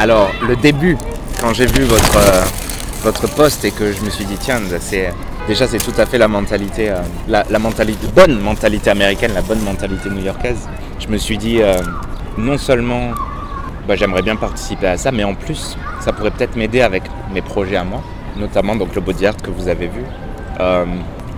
[0.00, 0.96] Alors, le début,
[1.40, 2.44] quand j'ai vu votre, euh,
[3.02, 5.12] votre poste et que je me suis dit, tiens, c'est,
[5.48, 7.42] déjà c'est tout à fait la mentalité, euh, la,
[8.14, 10.68] bonne mentalité américaine, la bonne mentalité new-yorkaise.
[11.00, 11.82] Je me suis dit, euh,
[12.36, 13.10] non seulement
[13.88, 17.02] bah, j'aimerais bien participer à ça, mais en plus, ça pourrait peut-être m'aider avec
[17.34, 18.00] mes projets à moi,
[18.36, 20.04] notamment donc le body art que vous avez vu.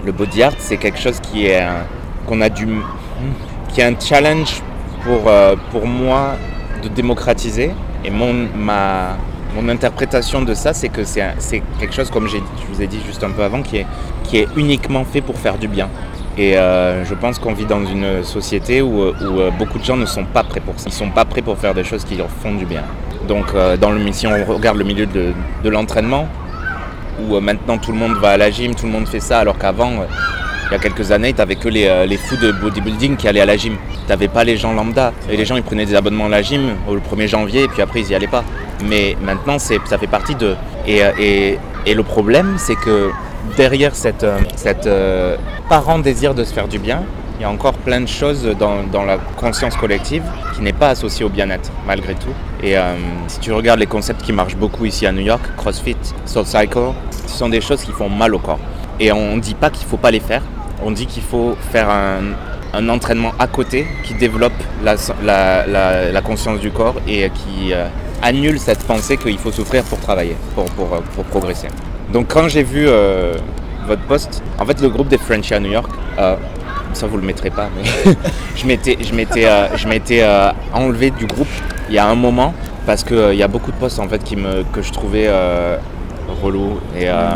[0.05, 1.87] Le body art, c'est quelque chose qui est un-
[4.01, 4.63] challenge
[5.71, 6.37] pour moi
[6.83, 7.73] de démocratiser.
[8.05, 9.17] Et mon, ma,
[9.55, 12.39] mon interprétation de ça, c'est que c'est quelque chose, comme je
[12.73, 13.86] vous ai dit juste un peu avant, qui est,
[14.25, 15.89] qui est uniquement fait pour faire du bien.
[16.39, 19.96] Et euh, je pense qu'on vit dans une société où, où, euh, beaucoup de gens
[19.96, 20.85] ne sont pas prêts pour ça.
[20.86, 22.82] Ils ne sont pas prêts pour faire des choses qui leur font du bien.
[23.29, 26.26] Donc, euh, dans le, si on regarde le milieu de, de l'entraînement,
[27.29, 29.59] où maintenant tout le monde va à la gym, tout le monde fait ça, alors
[29.59, 30.04] qu'avant,
[30.71, 33.27] il y a quelques années, tu n'avais que les, euh, les fous de bodybuilding qui
[33.27, 33.77] allaient à la gym.
[33.92, 35.12] Tu n'avais pas les gens lambda.
[35.29, 37.69] Et les gens, ils prenaient des abonnements à la gym au- le 1er janvier, et
[37.69, 38.45] puis après, ils n'y allaient pas.
[38.89, 40.55] Mais maintenant, ça fait partie de...
[40.87, 43.11] Et, euh, et, et le problème, c'est que
[43.57, 44.89] derrière cette, euh, cette
[45.69, 47.03] parent désir de se faire du bien,
[47.39, 50.23] il y a encore plein de choses dans, dans la conscience collective
[50.55, 52.34] qui n'est pas associée au bien-être, malgré tout.
[52.62, 52.75] Et
[53.29, 55.97] si tu regardes les concepts qui marchent beaucoup ici à New York, CrossFit,
[56.27, 56.79] Soul Cycle,
[57.27, 58.59] ce sont des choses qui font mal au corps.
[58.99, 60.43] Et on ne dit pas qu'il ne faut pas les faire,
[60.83, 64.53] on dit qu'il faut faire un, entraînement à côté qui développe
[64.84, 67.87] la, conscience du corps et qui euh,
[68.22, 71.69] annule cette pensée qu'il faut souffrir pour travailler, pour, euh, progresser.
[72.12, 73.34] Donc quand j'ai vu euh,
[73.87, 75.91] votre poste, en fait le groupe des Frenchies à New York,
[76.92, 78.12] ça vous le mettrez pas, mais
[78.56, 80.25] je m'étais,
[80.72, 81.48] enlevé du groupe
[81.89, 82.53] il y a un moment
[82.87, 84.22] parce qu'il y a beaucoup de postes en fait
[84.72, 85.28] que je trouvais
[86.42, 87.28] relous et euh,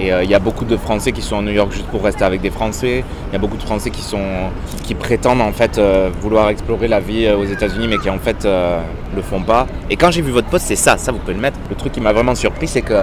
[0.00, 2.02] et euh, il y a beaucoup de Français qui sont à New York juste pour
[2.02, 3.04] rester avec des Français.
[3.28, 4.50] Il y a beaucoup de Français qui sont
[4.84, 8.18] qui, prétendent en fait euh, vouloir explorer la vie euh, aux États-Unis, mais qui en
[8.18, 8.80] fait euh,
[9.14, 9.66] le font pas.
[9.90, 11.58] Et quand j'ai vu votre poste, c'est ça, ça vous pouvez le mettre.
[11.68, 13.02] Le truc qui m'a vraiment surpris, c'est que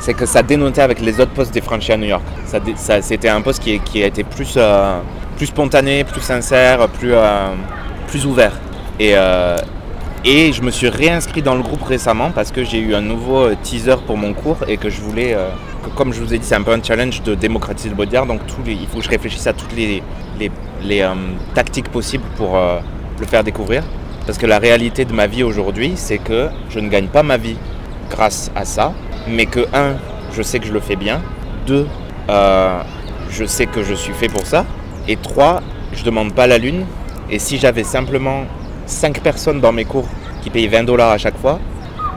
[0.00, 2.22] c'est que ça dénotait avec les autres postes des Frenchies à New York.
[2.76, 4.58] Ça, c'était un poste qui, a été plus
[5.36, 7.14] plus spontané, plus sincère, plus
[8.08, 8.52] plus ouvert.
[10.24, 13.44] Et je me suis réinscrit dans le groupe récemment parce que j'ai eu un nouveau
[13.44, 15.50] euh, teaser pour mon cours et que je voulais, euh,
[15.84, 18.16] que comme je vous ai dit, c'est un peu un challenge de démocratiser le body
[18.16, 18.26] art.
[18.26, 20.02] Donc il faut que je réfléchisse à toutes les,
[20.90, 21.14] euh,
[21.54, 22.58] tactiques possibles pour
[23.20, 23.82] le faire découvrir.
[24.26, 27.36] Parce que la réalité de ma vie aujourd'hui, c'est que je ne gagne pas ma
[27.36, 27.56] vie
[28.08, 28.94] grâce à ça,
[29.28, 29.96] mais que un,
[30.32, 31.20] je sais que je le fais bien.
[31.66, 31.86] Deux,
[33.28, 34.64] je sais que je suis fait pour ça.
[35.06, 35.60] Et trois,
[35.92, 36.86] je demande pas la lune.
[37.30, 38.44] Et si j'avais simplement
[38.86, 40.06] 5 personnes dans mes cours
[40.42, 41.58] qui payaient 20 dollars à chaque fois,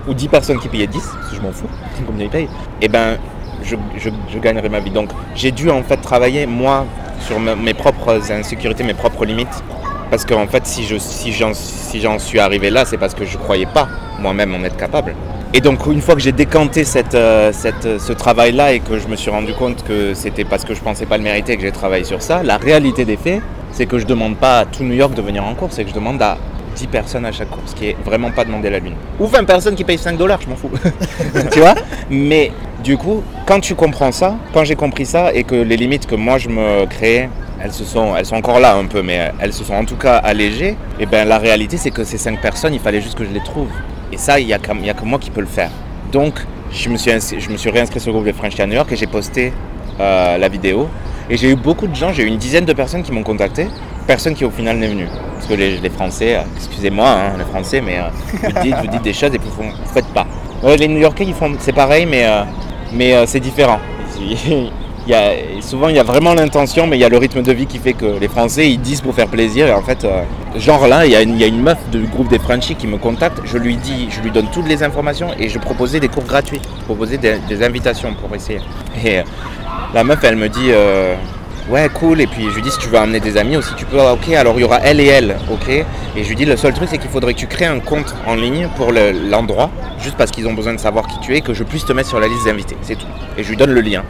[0.07, 1.67] ou 10 personnes qui payaient 10, parce que je m'en fous,
[2.05, 2.49] combien ils payent,
[2.81, 3.17] et ben
[3.63, 4.91] je, je- je gagnerais ma vie.
[4.91, 6.85] Donc j'ai dû en fait travailler moi
[7.21, 9.63] sur me- mes propres insécurités, mes propres limites.
[10.09, 13.25] Parce qu'en fait, si je si j'en si j'en suis arrivé là, c'est parce que
[13.25, 13.89] je croyais pas
[14.19, 15.13] moi-même en être capable.
[15.53, 19.07] Et donc une fois que j'ai décanté cette, euh, cette, ce travail-là et que je
[19.07, 21.71] me suis rendu compte que c'était parce que je pensais pas le mériter que j'ai
[21.71, 23.41] travaillé sur ça, la réalité des faits,
[23.71, 25.89] c'est que je demande pas à tout New York de venir en cours, c'est que
[25.89, 26.37] je demande à
[26.77, 28.93] 10 personnes à chaque cours, ce qui est vraiment pas demander la lune.
[29.19, 30.69] Ou 20 personnes qui payent 5 dollars, je m'en fous.
[31.51, 31.73] tu vois?
[32.09, 32.51] Mais
[32.83, 36.15] du coup, quand tu comprends ça, quand j'ai compris ça et que les limites que
[36.15, 37.29] moi je me créais,
[37.59, 39.95] elles, se sont, elles sont encore là un peu, mais elles se sont en tout
[39.95, 43.25] cas allégées, et ben la réalité c'est que ces 5 personnes, il fallait juste que
[43.25, 43.67] je les trouve.
[44.13, 45.71] Et ça, il n'y a, qu'à- il y a que moi qui peux le faire.
[46.13, 46.35] Donc,
[46.71, 48.89] je me suis, je me suis réinscrit sur le groupe des French à New York
[48.91, 49.51] et j'ai posté
[49.99, 50.87] euh, la vidéo.
[51.29, 53.67] Et j'ai eu beaucoup de gens, j'ai eu une dizaine de personnes qui m'ont contacté.
[54.07, 55.05] Personne qui au final n'est venu.
[55.33, 58.03] Parce que les, les Français, euh, excusez-moi, hein, les Français, mais euh,
[58.41, 60.25] vous, dites, vous dites des choses et vous ne faites pas.
[60.63, 62.43] Les New Yorkais, ils font, c'est pareil, mais, euh,
[62.93, 63.79] mais c'est différent.
[65.05, 67.41] Il y a, souvent, il y a vraiment l'intention, mais il y a le rythme
[67.41, 69.65] de vie qui fait que les Français, ils disent pour faire plaisir.
[69.65, 70.05] Et en fait,
[70.57, 72.75] genre là, il y, a une, il y a une meuf du groupe des Frenchies
[72.75, 73.39] qui me contacte.
[73.45, 76.59] Je lui dis, je lui donne toutes les informations et je proposais des cours gratuits.
[76.79, 78.59] Je proposais des, invitations pour essayer.
[79.01, 79.21] Et
[79.93, 80.71] la meuf, elle me dit,
[81.69, 82.21] ouais, cool.
[82.21, 83.99] Et puis je lui dis, si tu veux amener des amis aussi, tu peux.
[83.99, 85.69] Ah, Ok, alors il y aura elle et elle, ok?
[85.69, 88.13] Et je lui dis, le seul truc, c'est qu'il faudrait que tu crées un compte
[88.25, 89.69] en ligne pour le- l'endroit,
[90.01, 92.09] juste parce qu'ils ont besoin de savoir qui tu es, que je puisse te mettre
[92.09, 92.77] sur la liste d'invités.
[92.81, 93.05] C'est tout.
[93.37, 94.03] Et je lui donne le lien.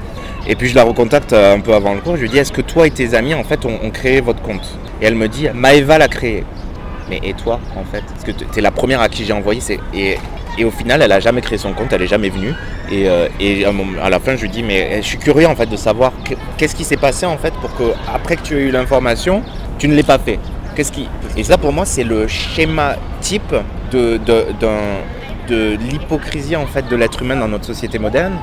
[0.47, 2.15] Et puis je la recontacte euh, un peu avant le cours.
[2.15, 4.41] Je lui dis, est-ce que toi et tes amis, en fait, ont, ont créé votre
[4.41, 4.77] compte?
[5.01, 6.43] Et elle me dit, Maëva l'a créé.
[7.09, 9.61] Mais et toi, en fait Parce que tu es la première à qui j'ai envoyé.
[9.93, 10.17] Et,
[10.63, 12.53] au final, elle a jamais créé son compte, elle est jamais venue.
[12.91, 13.27] Et, euh,
[14.01, 16.11] à, la fin, je lui dis, mais eh, je suis curieux en fait de savoir
[16.25, 19.43] que- qu'est-ce qui s'est passé en fait pour que après que tu aies eu l'information,
[19.77, 20.39] tu ne l'aies pas fait.
[20.75, 23.55] Qu'est-ce qui Et ça, pour moi, c'est le schéma type
[23.91, 24.19] de,
[25.89, 28.33] l'hypocrisie en fait de l'être humain dans notre société moderne,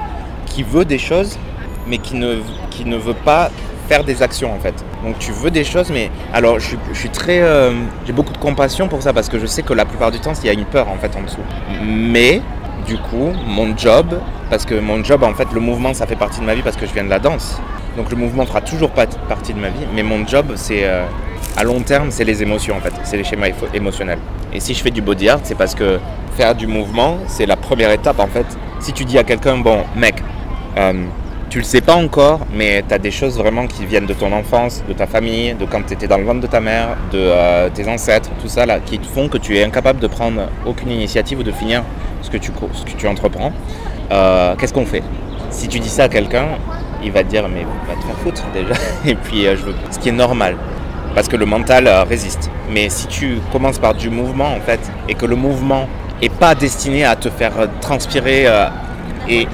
[0.46, 1.36] qui veut des choses,
[1.88, 3.50] mais qui ne veut pas
[3.88, 4.74] faire des actions en fait.
[5.04, 7.72] Donc tu veux des choses, mais alors je, suis- très, euh,
[8.06, 10.32] j'ai beaucoup de compassion pour ça parce que je sais que la plupart du temps
[10.42, 11.40] il y a une peur en fait en dessous.
[11.82, 12.40] Mais
[12.86, 14.18] du coup, mon job,
[14.50, 16.76] parce que mon job en fait, le mouvement ça fait partie de ma vie parce
[16.76, 17.58] que je viens de la danse.
[17.96, 21.04] Donc le mouvement fera toujours partie de ma vie, mais mon job c'est euh,
[21.56, 24.18] à long terme c'est les émotions en fait, c'est les schémas émotionnels.
[24.52, 25.98] Et si je fais du body art, c'est parce que
[26.36, 28.46] faire du mouvement c'est la première étape en fait.
[28.80, 30.16] Si tu dis à quelqu'un bon mec,
[30.76, 31.04] euh,
[31.54, 34.32] tu le sais pas encore, mais tu as des choses vraiment qui viennent de ton
[34.32, 37.18] enfance, de ta famille, de quand tu étais dans le ventre de ta mère, de
[37.20, 40.48] euh, tes ancêtres, tout ça là, qui te font que tu es incapable de prendre
[40.66, 41.84] aucune initiative ou de finir
[42.22, 43.52] ce que tu, ce que tu entreprends.
[44.10, 45.04] Euh, Qu'est-ce qu'on fait?
[45.50, 46.58] Si tu dis ça à quelqu'un,
[47.04, 48.74] il va te dire mais va te faire foutre déjà.
[49.06, 49.74] Et puis euh, je veux...
[49.92, 50.56] ce qui est normal.
[51.14, 52.50] Parce que le mental résiste.
[52.72, 55.86] Mais si tu commences par du mouvement en fait, et que le mouvement
[56.20, 58.48] est pas destiné à te faire transpirer
[59.28, 59.46] et,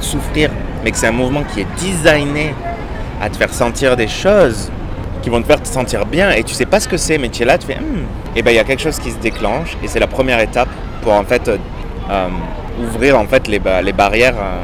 [0.00, 0.50] souffrir,
[0.86, 2.54] mais que c'est un mouvement qui est designé
[3.20, 4.70] à te faire sentir des choses
[5.20, 7.28] qui vont te faire te sentir bien et tu sais pas ce que c'est, mais
[7.28, 8.04] tu es là, tu fais Hmm.
[8.36, 10.68] et ben il y a quelque chose qui se déclenche et c'est la première étape
[11.02, 11.56] pour en fait euh,
[12.08, 12.28] euh,
[12.80, 14.62] ouvrir en fait les, les barrières euh,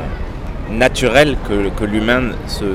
[0.70, 2.66] naturelles que, que l'humain se,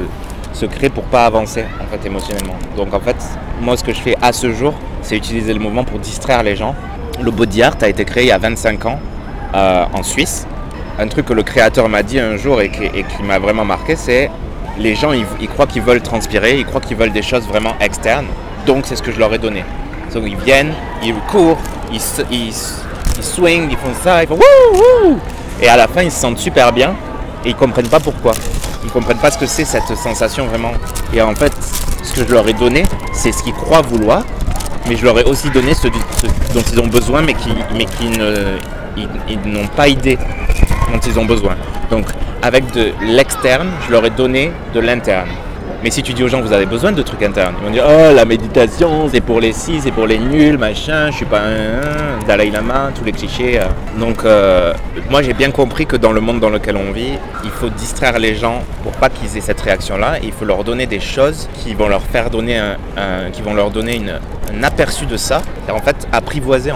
[0.52, 2.58] se crée pour pas avancer en fait émotionnellement.
[2.76, 3.16] Donc en fait,
[3.62, 6.58] moi ce que je fais à ce jour, c'est utiliser le mouvement pour distraire les
[6.58, 6.76] gens.
[7.22, 9.00] Le body art a été créé il y a 25 ans
[9.54, 10.46] en Suisse
[11.00, 14.32] un truc que le créateur m'a dit un jour et qui, m'a vraiment marqué, c'est
[14.80, 18.28] les gens, ils, croient qu'ils veulent transpirer, ils croient qu'ils veulent des choses vraiment externes.
[18.66, 19.64] Donc c'est ce que je leur ai donné.
[20.14, 20.74] Donc ils viennent,
[21.04, 21.60] ils courent,
[21.92, 25.20] ils, se- ils, font ça, ils font wouh wouh.
[25.62, 26.96] Et à la fin, ils se sentent super bien
[27.46, 28.34] et ils comprennent pas pourquoi.
[28.84, 30.72] Ils comprennent pas ce que c'est cette sensation vraiment.
[31.14, 31.54] Et en fait,
[32.04, 32.84] ce que je leur ai donné,
[33.14, 34.24] c'est ce qu'ils croient vouloir,
[34.88, 37.50] mais je leur ai aussi donné ce, dont ils ont besoin, mais qui,
[38.10, 38.58] ne,
[38.98, 40.18] ils n'ont pas idée
[40.92, 41.56] dont ils ont besoin.
[41.90, 42.06] Donc,
[42.42, 45.30] avec de l'externe, je leur ai donné de l'interne.
[45.84, 47.86] Mais si tu dis aux gens, vous avez besoin de trucs internes, ils vont dire,
[47.88, 51.42] oh, la méditation, c'est pour les si, c'est pour les nuls, machin, je suis pas
[51.42, 53.60] un, Dalai Lama, tous les clichés.
[53.60, 53.66] euh.
[54.00, 54.74] Donc, euh,
[55.12, 57.14] moi, j'ai bien compris que dans le monde dans lequel on vit,
[57.44, 60.16] il faut distraire les gens pour pas qu'ils aient cette réaction-là.
[60.24, 63.70] Il faut leur donner des choses qui vont leur faire donner un, qui vont leur
[63.70, 64.20] donner une,
[64.58, 65.44] un aperçu de ça.
[65.70, 66.72] Et en fait, apprivoiser,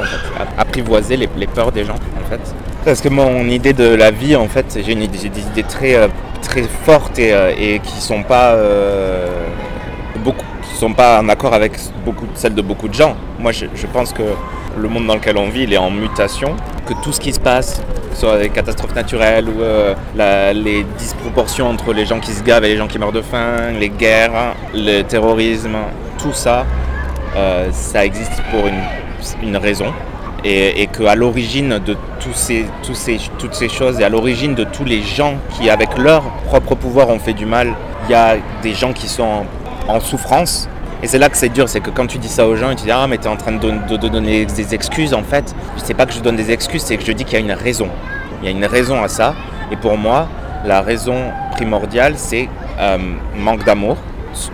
[0.59, 2.41] apprivoiser les, les peurs des gens, en fait.
[2.83, 6.07] Parce que mon idée de la vie, en fait, j'ai des idées très, euh,
[6.41, 9.27] très fortes et, euh, et qui sont pas euh,
[10.23, 11.73] beaucoup, qui sont pas en accord avec
[12.03, 13.15] beaucoup, celles de beaucoup de gens.
[13.37, 14.23] Moi, je, pense que
[14.75, 16.55] le monde dans lequel on vit, il est en mutation,
[16.87, 19.61] que tout ce qui se passe, que ce soit les catastrophes naturelles ou
[20.17, 23.73] les disproportions entre les gens qui se gavent et les gens qui meurent de faim,
[23.79, 25.77] les guerres, le terrorisme,
[26.17, 26.65] tout ça,
[27.71, 28.63] ça existe pour
[29.43, 29.93] une raison
[30.43, 32.65] et, et qu'à l'origine de tous ces,
[33.37, 37.09] toutes ces choses et à l'origine de tous les gens qui, avec leur propre pouvoir,
[37.09, 37.73] ont fait du mal,
[38.07, 39.45] il y a des gens qui sont
[39.87, 40.67] en, souffrance.
[41.03, 42.75] Et c'est là que c'est dur, c'est que quand tu dis ça aux gens, ils
[42.75, 45.55] te disent Ah, mais tu es en train de donner des excuses en fait.
[45.77, 47.51] C'est pas que je donne des excuses, c'est que je dis qu'il y a une
[47.51, 47.87] raison.
[48.41, 49.35] Il y a une raison à ça.
[49.71, 50.27] Et pour moi,
[50.65, 51.15] la raison
[51.53, 52.49] primordiale, c'est
[52.79, 52.97] euh,
[53.35, 53.97] manque d'amour,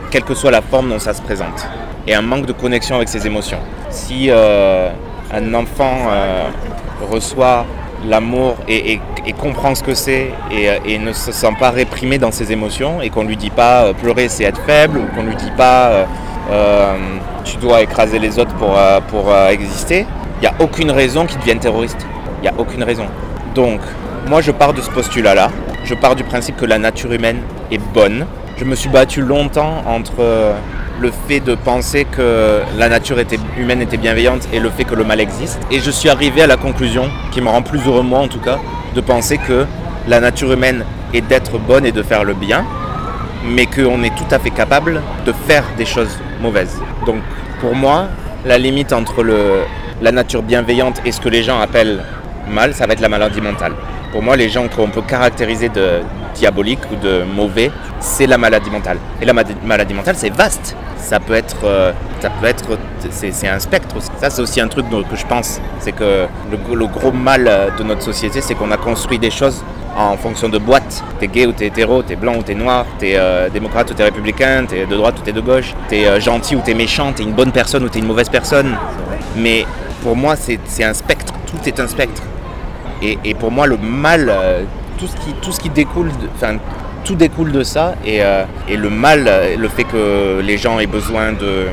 [0.10, 1.68] quelle que soit la forme dont ça se présente.
[2.08, 3.60] Et un manque de connexion avec ses émotions.
[3.90, 4.90] Si euh,
[5.34, 6.50] un enfant euh,
[7.12, 7.66] reçoit
[8.08, 9.00] l'amour et,
[9.40, 13.02] comprend ce que c'est et, euh, et ne se sent pas réprimé dans ses émotions
[13.02, 16.06] et qu'on lui dit pas euh, pleurer c'est être faible ou qu'on lui dit pas
[17.44, 18.78] tu dois écraser les autres pour,
[19.10, 20.06] pour exister,
[20.38, 22.06] il n'y a aucune raison qu'il devienne terroriste.
[22.38, 23.06] Il n'y a aucune raison.
[23.54, 23.82] Donc,
[24.28, 25.50] moi je pars de ce postulat-là.
[25.84, 28.28] Je pars du principe que la nature humaine est bonne.
[28.58, 30.56] Je me suis battu longtemps entre
[31.00, 33.18] le fait de penser que la nature
[33.58, 35.60] humaine était bienveillante et le fait que le mal existe.
[35.72, 38.40] Et je suis arrivé à la conclusion, qui me rend plus heureux moi en tout
[38.40, 38.60] cas,
[38.96, 39.66] de penser que
[40.08, 42.66] la nature humaine est d'être bonne et de faire le bien,
[43.46, 46.80] mais qu'on est tout à fait capable de faire des choses mauvaises.
[47.06, 47.18] Donc
[47.62, 48.08] pour moi,
[48.46, 49.24] la limite entre
[50.02, 52.04] la nature bienveillante et ce que les gens appellent
[52.50, 53.74] mal, ça va être la maladie mentale.
[54.12, 56.00] Pour moi, les gens qu'on peut caractériser de
[56.34, 58.98] diabolique ou de mauvais, c'est la maladie mentale.
[59.22, 60.76] Et la ma- maladie mentale, c'est vaste.
[60.98, 62.66] Ça peut être, euh, ça peut être,
[63.10, 63.96] c'est un spectre.
[64.20, 65.60] Ça, c'est aussi un truc que je pense.
[65.80, 69.64] C'est que le, gros mal euh, de notre société, c'est qu'on a construit des choses
[69.98, 71.04] en fonction de boîtes.
[71.20, 74.04] T'es gay ou t'es hétéro, t'es blanc ou t'es noir, t'es euh, démocrate ou t'es
[74.04, 77.34] républicain, t'es de droite ou t'es de gauche, t'es gentil ou t'es méchant, t'es une
[77.34, 78.76] bonne personne ou t'es une mauvaise personne.
[79.36, 79.66] Mais
[80.04, 81.34] pour moi, c'est un spectre.
[81.48, 82.22] Tout est un spectre.
[83.02, 84.64] Et, pour moi, le mal, euh,
[84.98, 86.58] tout ce qui, tout ce qui découle, enfin,
[87.04, 87.96] tout découle de ça.
[88.06, 91.68] Et, euh, le mal, euh, le fait que les gens aient besoin de,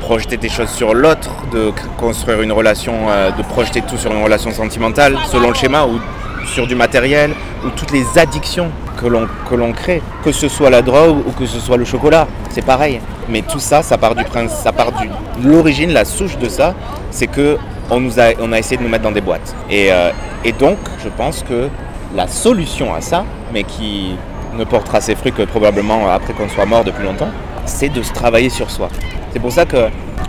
[0.00, 2.94] projeter des choses sur l'autre, de construire une relation,
[3.36, 6.00] de projeter tout sur une relation sentimentale, selon le schéma, ou
[6.46, 10.70] sur du matériel, ou toutes les addictions que l'on que l'on crée, que ce soit
[10.70, 13.00] la drogue ou que ce soit le chocolat, c'est pareil.
[13.28, 15.10] Mais tout ça, ça part du prince, ça part du
[15.44, 16.74] l'origine, la souche de ça,
[17.10, 17.58] c'est que
[17.92, 19.54] on a, essayé de nous mettre dans des boîtes.
[19.70, 20.10] Et, euh,
[20.44, 21.68] et donc, je pense que
[22.14, 24.16] la solution à ça, mais qui
[24.54, 27.30] ne portera ses fruits que probablement après qu'on soit mort depuis longtemps,
[27.64, 28.88] c'est de se travailler sur soi.
[29.32, 29.88] C'est pour ça que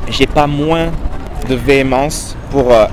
[0.09, 0.91] j'ai pas moins
[1.49, 2.85] de véhémence pour euh,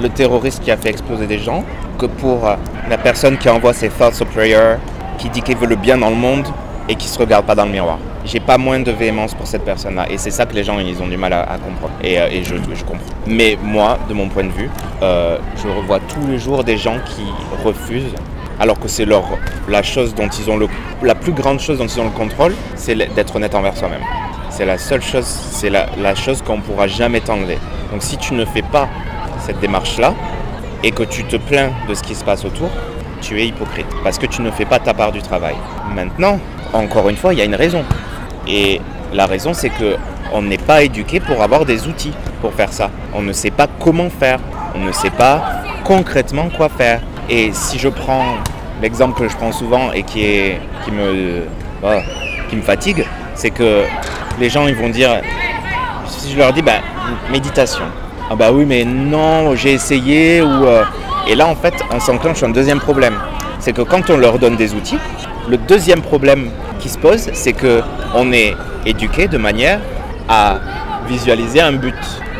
[0.00, 1.64] le terroriste qui a fait exploser des gens
[1.98, 2.54] que pour euh,
[2.88, 4.76] la personne qui envoie ses thoughts of prayer,
[5.18, 6.46] qui dit qu'il veut le bien dans le monde
[6.88, 7.98] et qui se regarde pas dans le miroir.
[8.26, 10.06] J'ai pas moins de véhémence pour cette personne-là.
[10.10, 11.94] Et c'est ça que les gens, ils ont du mal à, comprendre.
[12.02, 13.04] Et, euh, je, comprends.
[13.26, 14.68] Mais moi, de mon point de vue,
[15.02, 17.22] euh, je revois tous les jours des gens qui
[17.64, 18.14] refusent,
[18.58, 19.24] alors que c'est leur
[19.68, 20.66] la chose dont ils ont le,
[21.02, 24.02] la plus grande chose dont ils ont le contrôle, c'est d'être honnête envers soi-même.
[24.50, 27.58] C'est la seule chose, c'est la, la chose qu'on pourra jamais t'enlever.
[27.92, 28.88] Donc si tu ne fais pas
[29.40, 30.14] cette démarche-là
[30.82, 32.70] et que tu te plains de ce qui se passe autour,
[33.20, 35.54] tu es hypocrite parce que tu ne fais pas ta part du travail.
[35.94, 36.40] Maintenant,
[36.72, 37.84] encore une fois, il y a une raison.
[38.46, 38.80] Et
[39.12, 39.96] la raison, c'est que
[40.32, 42.90] on n'est pas éduqué pour avoir des outils pour faire ça.
[43.14, 44.38] On ne sait pas comment faire.
[44.74, 47.00] On ne sait pas concrètement quoi faire.
[47.28, 48.36] Et si je prends
[48.82, 50.52] l'exemple que je prends souvent et qui,
[50.84, 51.42] qui, me,
[52.62, 53.84] fatigue, c'est que
[54.38, 55.20] les gens ils vont dire,
[56.06, 56.80] si je leur dis, bah,
[57.30, 57.84] méditation.
[58.28, 60.40] Ah bah oui, mais non, j'ai essayé.
[60.40, 60.82] Euh...
[61.28, 63.14] Et là, en fait, on s'enclenche un deuxième problème.
[63.60, 64.98] C'est que quand on leur donne des outils,
[65.48, 66.50] le deuxième problème
[67.32, 67.82] c'est que
[68.14, 69.80] on est éduqué de manière
[70.28, 70.58] à
[71.08, 71.94] visualiser un but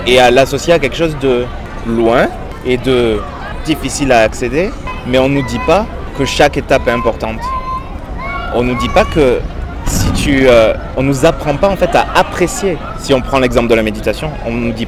[0.06, 1.44] et à l'associer à quelque chose de
[1.86, 2.28] loin
[2.64, 3.20] et de
[3.64, 4.70] difficile à accéder,
[5.06, 5.86] mais on ne nous dit pas
[6.16, 7.40] que chaque étape est importante.
[8.54, 9.40] On ne nous dit pas que
[9.86, 12.76] si tu, euh, on nous apprend pas en fait à apprécier.
[12.98, 14.86] Si on prend l'exemple de la méditation, on nous dit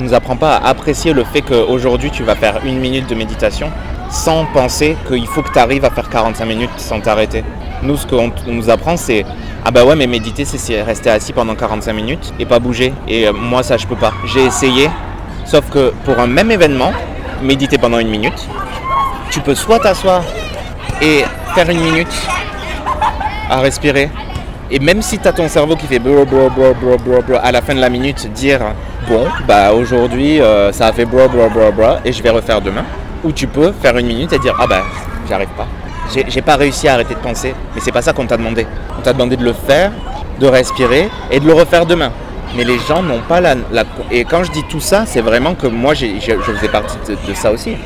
[0.00, 3.70] nous apprend pas à apprécier le fait qu'aujourd'hui tu vas faire une minute de méditation
[4.12, 7.42] sans penser qu'il faut que tu arrives à faire 45 minutes sans t'arrêter.
[7.82, 9.24] Nous, ce qu'on nous apprend, c'est
[9.64, 12.92] ah bah ouais, mais méditer, c'est rester assis pendant 45 minutes et pas bouger.
[13.08, 14.12] Et euh, moi, ça, je peux pas.
[14.26, 14.90] J'ai essayé,
[15.46, 16.92] sauf que pour un même événement,
[17.42, 18.48] méditer pendant une minute,
[19.30, 20.22] tu peux soit t'asseoir
[21.00, 22.12] et faire une minute
[23.48, 24.10] à respirer.
[24.70, 27.62] Et même si tu as ton cerveau qui fait bro, bro, bro, bro, à la
[27.62, 28.60] fin de la minute, dire
[29.08, 32.60] bon, bah aujourd'hui, euh, ça a fait bro, bro, bro, bro, et je vais refaire
[32.60, 32.84] demain.
[33.24, 34.82] Ou tu peux faire une minute et dire ah bah
[35.28, 35.66] j'arrive pas.
[36.28, 38.66] J'ai pas réussi à arrêter de penser, mais c'est pas ça qu'on t'a demandé.
[38.98, 39.92] On t'a demandé de le faire,
[40.40, 42.12] de respirer et de le refaire demain.
[42.54, 45.54] Mais les gens n'ont pas la, la, Et quand je dis tout ça, c'est vraiment
[45.54, 47.76] que moi, je, faisais partie de, ça aussi.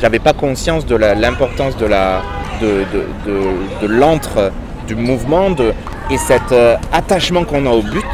[0.00, 2.22] J'avais pas conscience de l'importance de la
[2.60, 4.50] de, de, de l'antre
[4.88, 5.72] du mouvement de,
[6.10, 8.04] et cet euh, attachement qu'on a au but,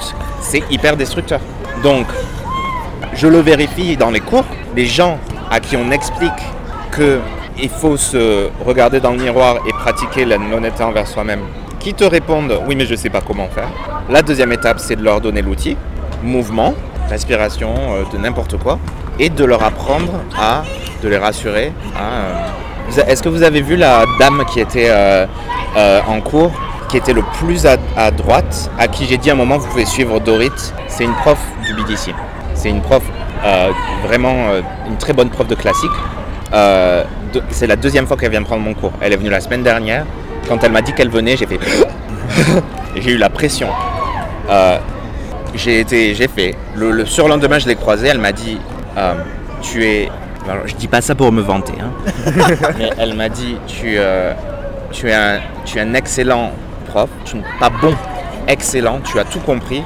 [0.41, 1.41] c'est hyper destructeur.
[1.83, 2.07] Donc,
[3.15, 4.47] je le vérifie dans les cours.
[4.75, 5.19] Les gens
[5.51, 6.33] à qui on explique
[6.93, 7.19] que
[7.61, 11.41] il faut se regarder dans le miroir et pratiquer l'honnêteté envers soi-même,
[11.81, 13.69] qui te répondent oui mais je sais pas comment faire.
[14.09, 15.77] La deuxième étape c'est de leur donner l'outil,
[16.23, 16.75] mouvement,
[17.09, 18.79] respiration, euh, de n'importe quoi,
[19.19, 20.65] et de leur apprendre à,
[21.03, 21.73] de les rassurer.
[21.99, 25.27] Euh, Est-ce que vous avez vu la dame qui était euh,
[26.07, 26.53] en cours,
[26.89, 29.87] qui était le plus à, droite, à qui j'ai dit à un moment vous pouvez
[29.87, 30.51] suivre Dorit,
[30.89, 32.15] c'est une prof du BDC.
[32.55, 33.03] C'est une prof
[34.07, 34.47] vraiment
[34.87, 35.91] une très bonne prof de classique.
[36.53, 37.05] Euh,
[37.51, 38.93] c'est la deuxième fois qu'elle vient prendre mon cours.
[39.01, 40.05] Elle est venue la semaine dernière.
[40.49, 41.59] Quand elle m'a dit qu'elle venait, j'ai fait.
[42.97, 43.69] j'ai eu la pression.
[44.51, 44.79] Euh,
[45.55, 46.55] j'ai été, j'ai fait.
[46.75, 48.09] Le, le, surlendemain, je l'ai croisée.
[48.09, 48.59] Elle m'a dit,
[48.99, 49.15] euh,
[49.63, 50.11] tu es.
[50.49, 51.75] Alors, je dis pas ça pour me vanter.
[51.81, 51.93] Hein.
[52.79, 53.97] Mais elle m'a dit, tu,
[54.91, 56.51] tu es un, tu es un excellent
[56.89, 57.09] prof.
[57.25, 57.95] Tu n'es pas bon,
[58.49, 59.01] excellent.
[59.05, 59.83] Tu as tout compris.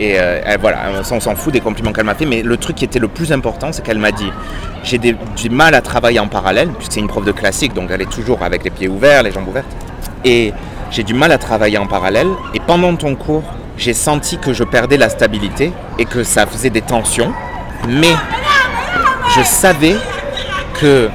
[0.00, 0.78] Euh, et voilà,
[1.10, 3.32] on s'en fout des compliments qu'elle m'a fait, mais le truc qui était le plus
[3.32, 4.30] important, c'est qu'elle m'a dit
[4.82, 5.16] j'ai du
[5.50, 8.42] mal à travailler en parallèle, puisque c'est une prof de classique, donc elle est toujours
[8.42, 9.66] avec les pieds ouverts, les jambes ouvertes.
[10.24, 10.52] Et
[10.90, 12.28] j'ai du mal à travailler en parallèle.
[12.54, 13.44] Et pendant ton cours,
[13.76, 17.32] j'ai senti que je perdais la stabilité et que ça faisait des tensions.
[17.88, 18.14] Mais
[19.36, 19.96] je savais
[20.80, 21.08] que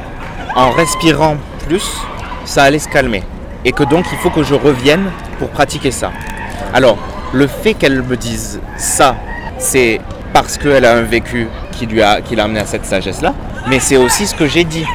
[0.55, 1.89] en respirant plus,
[2.45, 3.23] ça allait se calmer.
[3.65, 6.11] Et que donc il faut que je revienne pour pratiquer ça.
[6.73, 6.97] Alors,
[7.33, 9.15] le fait qu'elle me dise ça,
[9.57, 9.99] c'est
[10.33, 13.33] parce qu'elle a un vécu qui lui a, qui l'a amené à cette sagesse-là,
[13.67, 14.85] mais c'est aussi ce que j'ai dit.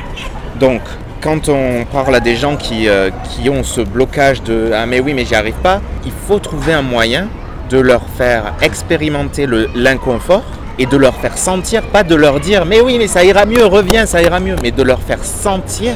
[0.58, 0.80] Donc,
[1.20, 5.00] quand on parle à des gens qui, euh, qui ont ce blocage de ah mais
[5.00, 7.28] oui mais j'y arrive pas, il faut trouver un moyen
[7.70, 10.44] de leur faire expérimenter l'inconfort
[10.78, 13.64] et de leur faire sentir, pas de leur dire mais oui mais ça ira mieux,
[13.64, 15.94] reviens, ça ira mieux, mais de leur faire sentir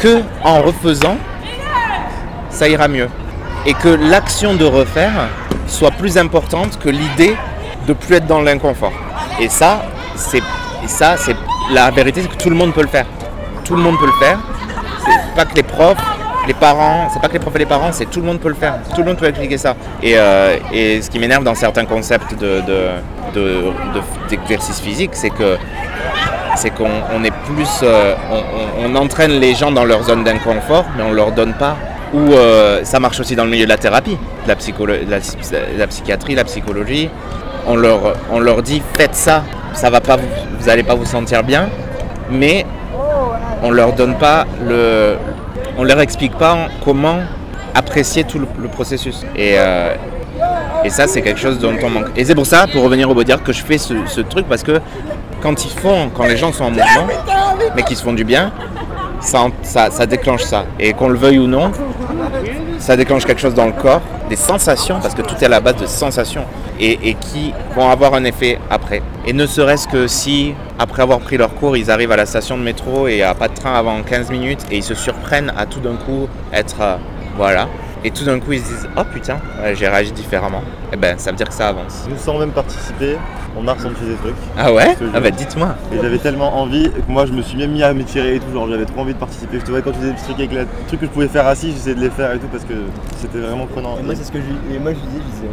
[0.00, 1.16] que en refaisant,
[2.50, 3.08] ça ira mieux
[3.66, 5.28] et que l'action de refaire
[5.66, 7.36] soit plus importante que l'idée
[7.86, 8.92] de plus être dans l'inconfort.
[9.40, 9.82] Et ça,
[10.16, 10.42] c'est
[10.86, 11.36] ça, c'est
[11.70, 13.06] la vérité, c'est que tout le monde peut le faire.
[13.64, 14.38] Tout le monde peut le faire.
[15.04, 15.96] C'est pas que les profs,
[16.46, 18.48] les parents, c'est pas que les profs et les parents, c'est tout le monde peut
[18.48, 18.74] le faire.
[18.94, 19.74] Tout le monde peut expliquer ça.
[20.02, 22.88] Et, euh, et ce qui m'énerve dans certains concepts de, de,
[23.34, 23.72] de-
[24.28, 25.56] d'exercice physique, c'est que
[26.56, 30.84] c'est qu'on on est plus, euh, on- on entraîne les gens dans leur zone d'inconfort,
[30.96, 31.76] mais on leur donne pas.
[32.14, 35.18] Ou euh, ça marche aussi dans le milieu de la thérapie, de la, de la,
[35.20, 35.36] psy-
[35.78, 37.08] la psychiatrie, la psychologie.
[37.66, 40.26] On leur, on leur dit faites ça, ça va pas, vous,
[40.58, 41.68] vous allez pas vous sentir bien,
[42.30, 42.66] mais
[43.62, 45.16] on leur donne pas le,
[45.78, 47.20] on leur explique pas comment
[47.74, 49.24] apprécier tout le, processus.
[49.36, 49.94] Et, euh,
[50.84, 52.06] et ça, c'est quelque chose dont on manque.
[52.16, 54.62] Et c'est pour ça, pour revenir au Baudiard, que je fais ce, ce truc parce
[54.64, 54.80] que
[55.40, 57.06] quand ils font, quand les gens sont en mouvement,
[57.76, 58.52] mais qu'ils se font du bien,
[59.22, 60.64] ça, en- ça, ça déclenche ça.
[60.78, 61.72] Et qu'on le veuille ou non,
[62.78, 65.60] ça déclenche quelque chose dans le corps, des sensations, parce que tout est à la
[65.60, 66.44] base de sensations,
[66.80, 69.02] et, et qui vont avoir un effet après.
[69.26, 72.56] Et ne serait-ce que si, après avoir pris leur cours, ils arrivent à la station
[72.58, 74.94] de métro et il n'y a pas de train avant 15 minutes, et ils se
[74.94, 76.76] surprennent à tout d'un coup être...
[76.80, 76.96] euh,
[77.36, 77.68] voilà.
[78.04, 80.62] Et tout d'un coup, ils se disent Oh putain, ouais, j'ai réagi différemment.
[80.92, 82.06] Et ben, ça veut dire que ça avance.
[82.10, 83.16] Nous sans même participer,
[83.56, 84.34] on a ressenti des trucs.
[84.58, 85.76] Ah ouais Ah bah dites-moi.
[85.92, 88.52] Et j'avais tellement envie que moi je me suis même mis à m'étirer et tout,
[88.52, 89.60] genre j'avais trop envie de participer.
[89.60, 90.64] Je te vois quand tu faisais des petits trucs avec la...
[90.64, 92.74] des trucs que je pouvais faire assis, j'essayais de les faire et tout parce que
[93.20, 93.96] c'était vraiment prenant.
[93.98, 95.48] Et moi, c'est ce que je, et moi, je lui dis, je disais,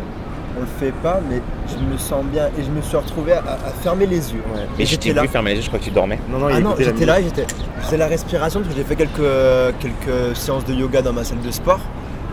[0.58, 2.48] on le fait pas, mais je me sens bien.
[2.58, 4.41] Et je me suis retrouvé à, à fermer les yeux.
[4.56, 4.62] Ouais.
[4.79, 5.27] Et j'étais t'ai là.
[5.27, 6.20] fermer les yeux, je crois que tu dormais.
[6.32, 7.46] Non, non, il Ah non, j'étais là, j'étais,
[7.79, 11.24] je faisais la respiration parce que j'ai fait quelques, quelques séances de yoga dans ma
[11.24, 11.79] salle de sport.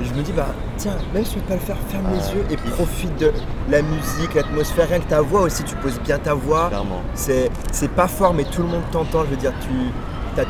[0.00, 2.12] Et je me dis, bah tiens, même si tu peux pas le faire, ferme Ah,
[2.15, 3.33] les yeux et profite de
[3.71, 6.69] la musique, l'atmosphère, rien que ta voix aussi, tu poses bien ta voix.
[6.69, 7.00] Clairement.
[7.15, 9.25] C'est, c'est pas fort, mais tout le monde t'entend.
[9.25, 9.69] Je veux dire, tu,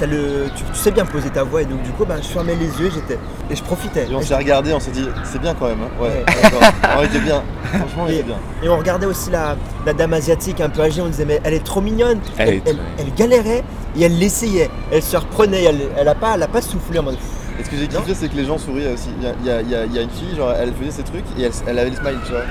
[0.05, 1.63] le, tu, tu sais bien poser ta voix.
[1.63, 4.09] Et donc, du coup, bah, je fermais les yeux j'étais, et je profitais.
[4.11, 5.79] Et on s'est regardé, on s'est dit c'est bien quand même.
[5.81, 6.03] hein.
[6.03, 6.25] Ouais,
[6.99, 7.45] on était bien.
[7.63, 8.39] Franchement, on Et- était bien.
[8.65, 9.55] Et on regardait aussi la,
[9.87, 12.19] la dame asiatique un peu âgée, on disait mais elle est trop mignonne.
[12.37, 13.63] Elle Elle, galérait
[13.97, 14.71] et elle l'essayait.
[14.91, 17.17] Elle se reprenait, elle, elle a pas, elle a pas soufflé en mode.
[17.59, 19.09] Et ce que j'ai kiffé, c'est que les gens souriaient aussi.
[19.19, 21.79] Il y a, y y une fille, genre, elle faisait ses trucs et elle, elle
[21.79, 22.43] avait le smile, tu vois.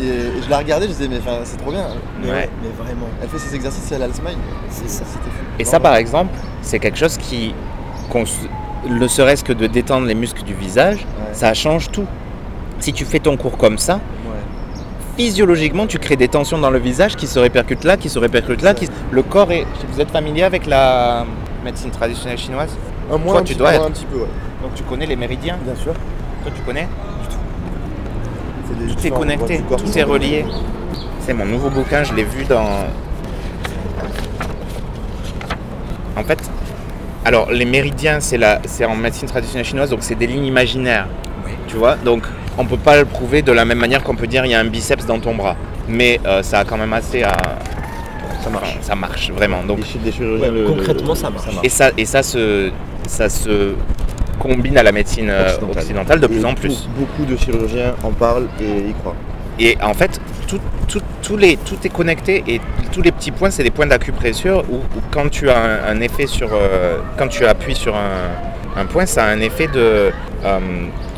[0.00, 0.06] Et,
[0.38, 1.86] et je la regardais, je disais, mais enfin, c'est trop bien.
[2.20, 2.34] Mais, Ouais.
[2.34, 4.36] ouais, mais vraiment, Elle fait ses exercices et elle a le smile.
[4.70, 5.04] c'est ça.
[5.06, 5.44] C'était fou.
[5.58, 7.54] Et ça, par exemple, c'est quelque chose qui,
[8.88, 11.32] ne serait-ce que de détendre les muscles du visage, Ouais.
[11.32, 12.06] ça change tout.
[12.78, 14.00] Si tu fais ton cours comme ça,
[15.16, 18.62] physiologiquement, tu crées des tensions dans le visage qui se répercutent là, qui se répercutent
[18.62, 18.74] là.
[18.74, 18.88] Qui...
[19.10, 19.66] Le corps est.
[19.92, 21.24] Vous êtes familier avec la
[21.64, 22.70] médecine traditionnelle chinoise?
[23.10, 24.26] Un Toi, un tu petit dois être- un petit peu, ouais.
[24.62, 25.92] Donc tu connais les méridiens Bien sûr.
[26.42, 26.88] Toi, tu connais
[28.68, 30.44] C'est des Tout est connecté, tout est relié.
[31.20, 32.66] C'est mon nouveau bouquin, je l'ai vu dans.
[36.16, 36.38] En fait,
[37.24, 41.06] alors les méridiens, c'est la, c'est en médecine traditionnelle chinoise, donc c'est des lignes imaginaires.
[41.68, 42.24] Tu vois, donc
[42.58, 44.60] on peut pas le prouver de la même manière qu'on peut dire il y a
[44.60, 45.56] un biceps dans ton bras,
[45.88, 47.36] mais euh, ça a quand même assez à.
[48.42, 48.76] Ça marche.
[48.82, 49.62] ça marche vraiment.
[49.62, 50.48] Donc Des chi- des chirurgiens.
[50.52, 51.46] Ouais, le- concrètement, le- ça marche.
[51.62, 52.70] et ça et ça se
[53.06, 53.74] ça se
[54.38, 55.82] combine à la médecine euh, Occidentale.
[55.82, 56.68] occidentale de plus en plus.
[56.86, 59.14] be- Beaucoup de chirurgiens en parlent et y croient.
[59.58, 60.58] Et en fait, tout,
[61.22, 62.60] tout- les, tout est connecté et
[62.92, 66.00] tous les petits points, c'est des points d'acupressure où, où quand tu as un, un
[66.00, 66.50] effet sur.
[66.52, 70.10] euh, quand tu appuies sur un, un point, ça a un effet de.
[70.44, 70.58] euh,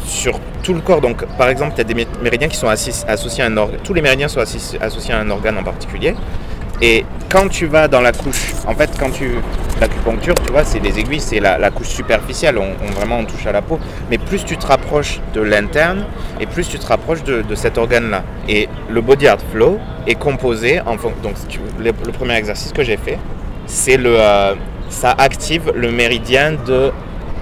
[0.05, 1.01] sur tout le corps.
[1.01, 3.81] Donc, par exemple, tu as des mé- méridiens qui sont assis- associés à un organe.
[3.83, 6.15] Tous les méridiens sont assis- associés à un organe en particulier.
[6.85, 9.31] Et quand tu vas dans la couche, en fait, quand tu.
[9.81, 13.53] L'acupuncture, tu vois, c'est les aiguilles, c'est la, couche superficielle, on, vraiment on touche à
[13.53, 13.81] la peau.
[14.11, 16.05] Mais plus tu te rapproches de l'interne,
[16.41, 18.23] et plus tu te rapproches de, cet organe-là.
[18.51, 22.85] Et le Body Art Flow est composé en Donc, tu- le, le premier exercice que
[22.85, 23.19] j'ai fait,
[23.67, 24.17] c'est le.
[24.21, 24.55] euh,
[24.91, 26.93] ça active le méridien de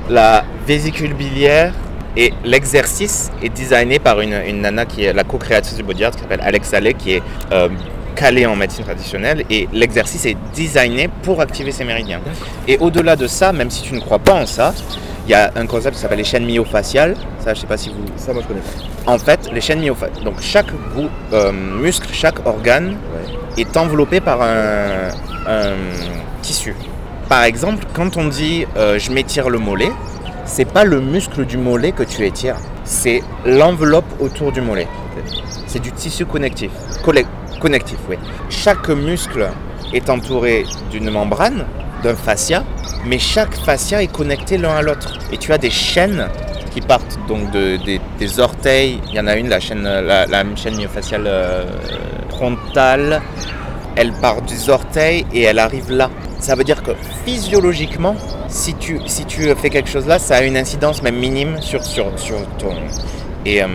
[0.08, 1.74] la vésicule biliaire.
[2.16, 6.12] Et l'exercice est designé par une, une nana qui est la co-créatrice du Body Art,
[6.12, 7.68] qui s'appelle Alex Allais, qui est euh,
[8.14, 9.44] calée en médecine traditionnelle.
[9.50, 12.20] Et l'exercice est designé pour activer ces méridiens.
[12.68, 14.72] Et au-delà de ça, même si tu ne crois pas en ça,
[15.26, 17.16] il y a un concept qui s'appelle les chaînes myofaciales.
[17.44, 19.12] Ça, je sais pas si vous, Ça, moi, je connais pas.
[19.12, 20.66] en fait, les chaînes myofasciales, donc chaque
[21.32, 22.96] euh, muscle, chaque organe
[23.56, 23.62] Ouais.
[23.62, 25.10] est enveloppé par un,
[25.46, 25.72] un
[26.42, 26.74] tissu.
[27.28, 29.90] Par exemple, quand on dit euh, je m'étire le mollet,
[30.44, 34.88] c'est pas le muscle du mollet que tu étires, c'est l'enveloppe autour du mollet.
[35.66, 36.70] C'est du tissu connectif.
[37.62, 38.16] Connectif, oui.
[38.50, 39.48] Chaque muscle
[39.94, 41.64] est entouré d'une membrane,
[42.02, 42.64] d'un fascia,
[43.06, 45.16] mais chaque fascia est connecté l'un à l'autre.
[45.30, 46.26] Et tu as des chaînes
[46.74, 47.78] qui partent donc de-
[48.18, 48.98] des, orteils.
[49.10, 51.64] Il y en a une, la chaîne, la, la chaîne myofasciale euh,
[52.30, 53.22] frontale.
[53.94, 56.10] Elle part des orteils et elle arrive là.
[56.40, 56.90] Ça veut dire que
[57.24, 58.16] physiologiquement,
[58.48, 61.84] si tu, si tu fais quelque chose là, ça a une incidence même minime sur,
[61.84, 62.74] sur, sur ton.
[63.46, 63.68] Et, euh,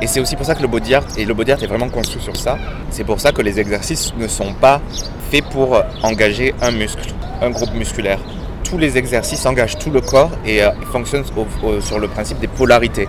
[0.00, 1.88] et c'est aussi pour ça que le body art, et le body art est vraiment
[1.88, 2.56] construit sur ça,
[2.90, 4.80] c'est pour ça que les exercices ne sont pas
[5.30, 8.18] faits pour engager un muscle, un groupe musculaire.
[8.64, 12.38] tous les exercices engagent tout le corps et euh, fonctionnent au- au- sur le principe
[12.38, 13.08] des polarités.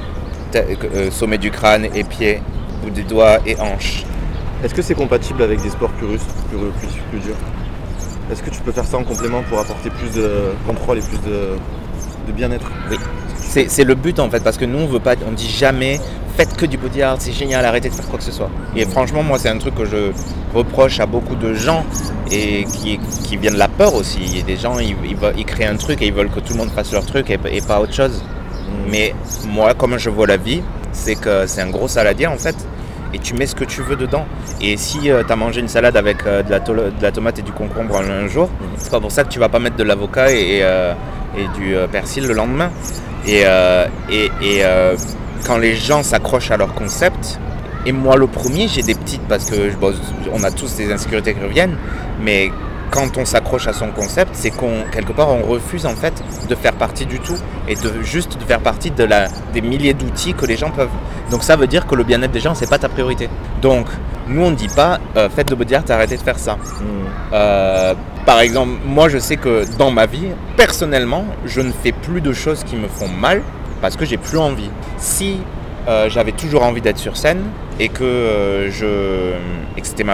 [0.54, 0.60] Que,
[0.96, 2.42] euh, sommet du crâne et pieds,
[2.82, 4.06] bout des doigts et hanches.
[4.64, 7.36] Est-ce que c'est compatible avec des sports plus russes, plus, plus, plus durs?
[8.32, 11.18] Est-ce que tu peux faire ça en complément pour apporter plus de contrôle et plus
[11.30, 11.58] de,
[12.28, 12.72] de bien-être?
[13.38, 16.00] C'est c'est le but en fait, parce que nous on veut pas, on dit jamais
[16.40, 18.50] faites que du body art, c'est génial, arrêtez de faire quoi que ce soit.
[18.74, 20.12] Et franchement, moi c'est un truc que je
[20.56, 21.84] reproche à beaucoup de gens
[22.32, 24.20] et qui, qui vient de la peur aussi.
[24.22, 26.30] Il y a des gens, ils, ils veulent- ils créent un truc et ils veulent
[26.30, 28.24] que tout le monde fasse leur truc et, et pas autre chose.
[28.90, 29.14] Mais
[29.50, 30.62] moi, comme je vois la vie,
[30.94, 32.56] c'est que c'est un gros saladier en fait.
[33.14, 34.26] Et tu mets ce que tu veux dedans.
[34.62, 37.40] Et si tu as mangé une salade avec euh, de, la to- de la tomate
[37.40, 39.76] et du concombre en un jour, c'est pas pour ça que tu vas pas mettre
[39.76, 40.94] de l'avocat et, euh,
[41.38, 42.70] et du euh, persil le lendemain.
[43.28, 44.30] Et, euh, et,
[44.64, 44.96] euh,
[45.46, 47.40] quand les gens s'accrochent à leur concept,
[47.86, 50.02] et moi le premier, j'ai des petites parce que je bosse-
[50.34, 51.78] on a tous des insécurités qui reviennent,
[52.22, 52.52] mais
[52.92, 56.14] quand on s'accroche à son concept, c'est qu'on quelque part on refuse en fait
[56.50, 59.94] de faire partie du tout et de juste de faire partie de la, des milliers
[59.94, 60.90] d'outils que les gens peuvent.
[61.30, 63.30] Donc ça veut dire que le bien-être des gens c'est pas ta priorité.
[63.62, 63.86] Donc
[64.28, 66.58] nous on ne dit pas euh, faites de body art, arrêtez de faire ça.
[67.34, 67.94] Euh,
[68.26, 72.34] par exemple, moi je sais que dans ma vie, personnellement, je ne fais plus de
[72.34, 73.42] choses qui me font mal
[73.82, 74.70] parce que j'ai plus envie.
[74.98, 75.38] Si
[75.88, 77.44] euh, j'avais toujours envie d'être sur scène
[77.80, 79.38] et que, euh,
[79.82, 80.06] c'était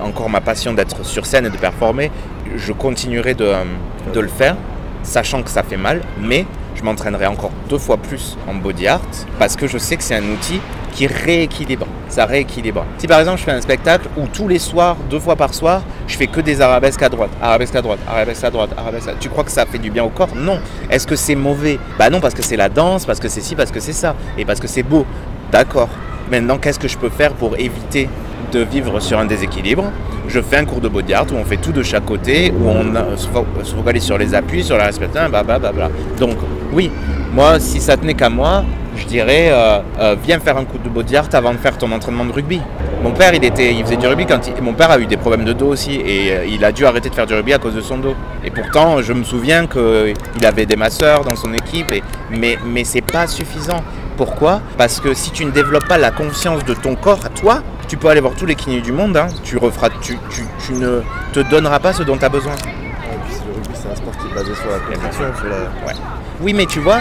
[0.00, 2.10] encore ma passion d'être sur scène et de performer,
[2.56, 3.64] je continuerai de, euh,
[4.12, 4.56] de le faire,
[5.02, 9.00] sachant que ça fait mal, mais je m'entraînerai encore deux fois plus en body art
[9.38, 10.60] parce que je sais que c'est un outil
[10.92, 11.86] qui rééquilibre.
[12.08, 12.84] Ça rééquilibre.
[12.98, 15.82] Si par exemple je fais un spectacle où tous les soirs, deux fois par soir,
[16.06, 19.12] je fais que des arabesques à droite, arabesques à droite, arabesques à droite, arabesques à
[19.18, 20.28] Tu crois que ça fait du bien au corps?
[20.36, 20.60] Non.
[20.90, 21.78] Est-ce que c'est mauvais?
[21.98, 24.14] Bah non, parce que c'est la danse, parce que c'est ci, parce que c'est ça,
[24.38, 25.04] et parce que c'est beau.
[25.50, 25.88] D'accord.
[26.30, 28.08] Maintenant, qu'est-ce que je peux faire pour éviter
[28.52, 29.84] de vivre sur un déséquilibre?
[30.28, 32.68] Je fais un cours de body art où on fait tout de chaque côté, où
[32.68, 35.90] on euh, se fo- se focalise sur les appuis, sur la respiration, blablabla.
[36.18, 36.36] Donc
[36.74, 36.90] oui,
[37.32, 38.64] moi, si ça tenait qu'à moi,
[38.96, 41.90] je dirais, euh, euh, viens faire un coup de body art avant de faire ton
[41.92, 42.60] entraînement de rugby.
[43.02, 45.16] Mon père, il, était, il faisait du rugby quand il- mon père a eu des
[45.16, 47.58] problèmes de dos aussi et euh, il a dû arrêter de faire du rugby à
[47.58, 48.14] cause de son dos.
[48.44, 50.14] Et pourtant, je me souviens qu'il
[50.46, 51.92] avait des masseurs dans son équipe,
[52.30, 53.82] mais, mais c'est pas suffisant.
[54.16, 54.60] Pourquoi?
[54.78, 57.96] Parce que si tu ne développes pas la confiance de ton corps à toi, tu
[57.96, 61.02] peux aller voir tous les kinés du monde, hein, tu, referas, tu, tu, tu ne
[61.32, 62.52] te donneras pas ce dont tu as besoin.
[62.54, 65.92] Et puis le rugby c'est un sport qui est basé sur la contraction, sur la...
[66.40, 67.00] Oui, mais tu vois,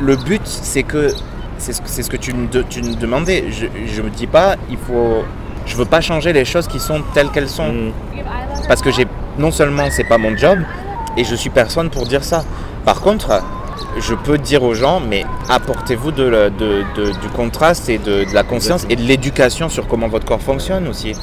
[0.00, 1.12] le but, c'est que
[1.58, 3.46] c'est ce, que tu me, de- tu me demandais.
[3.50, 5.24] Je, je me dis pas, il faut,
[5.66, 7.92] je veux pas changer les choses qui sont telles qu'elles sont, Mm.
[8.68, 9.06] parce que j'ai
[9.38, 10.58] non seulement c'est pas mon job,
[11.16, 12.44] et je suis personne pour dire ça.
[12.84, 13.42] Par contre,
[13.98, 18.24] je peux dire aux gens, mais apportez-vous de, la- de- de- du contraste et de
[18.32, 21.14] la conscience et de l'éducation sur comment votre corps fonctionne aussi.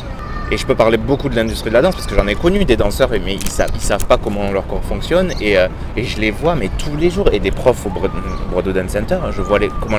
[0.52, 2.66] Et je peux parler beaucoup de l'industrie de la danse parce que j'en ai connu
[2.66, 5.32] des danseurs, mais ils savent, savent pas comment leur corps fonctionne.
[5.42, 7.30] Et, euh, et je les vois, mais tous les jours.
[7.32, 9.98] Et des profs au Broadway Dance Center, je vois comment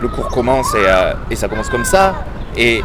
[0.00, 2.14] le cours commence et, euh, et ça commence comme ça.
[2.56, 2.82] Et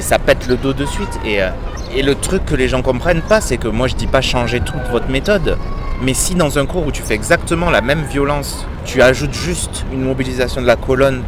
[0.00, 1.20] ça pète le dos de suite.
[1.24, 1.50] Et, euh,
[1.94, 4.60] et le truc que les gens comprennent pas, c'est que moi je dis pas changer
[4.60, 5.56] toute votre méthode.
[6.02, 9.86] Mais si dans un cours où tu fais exactement la même violence, tu ajoutes juste
[9.92, 11.22] une mobilisation de la colonne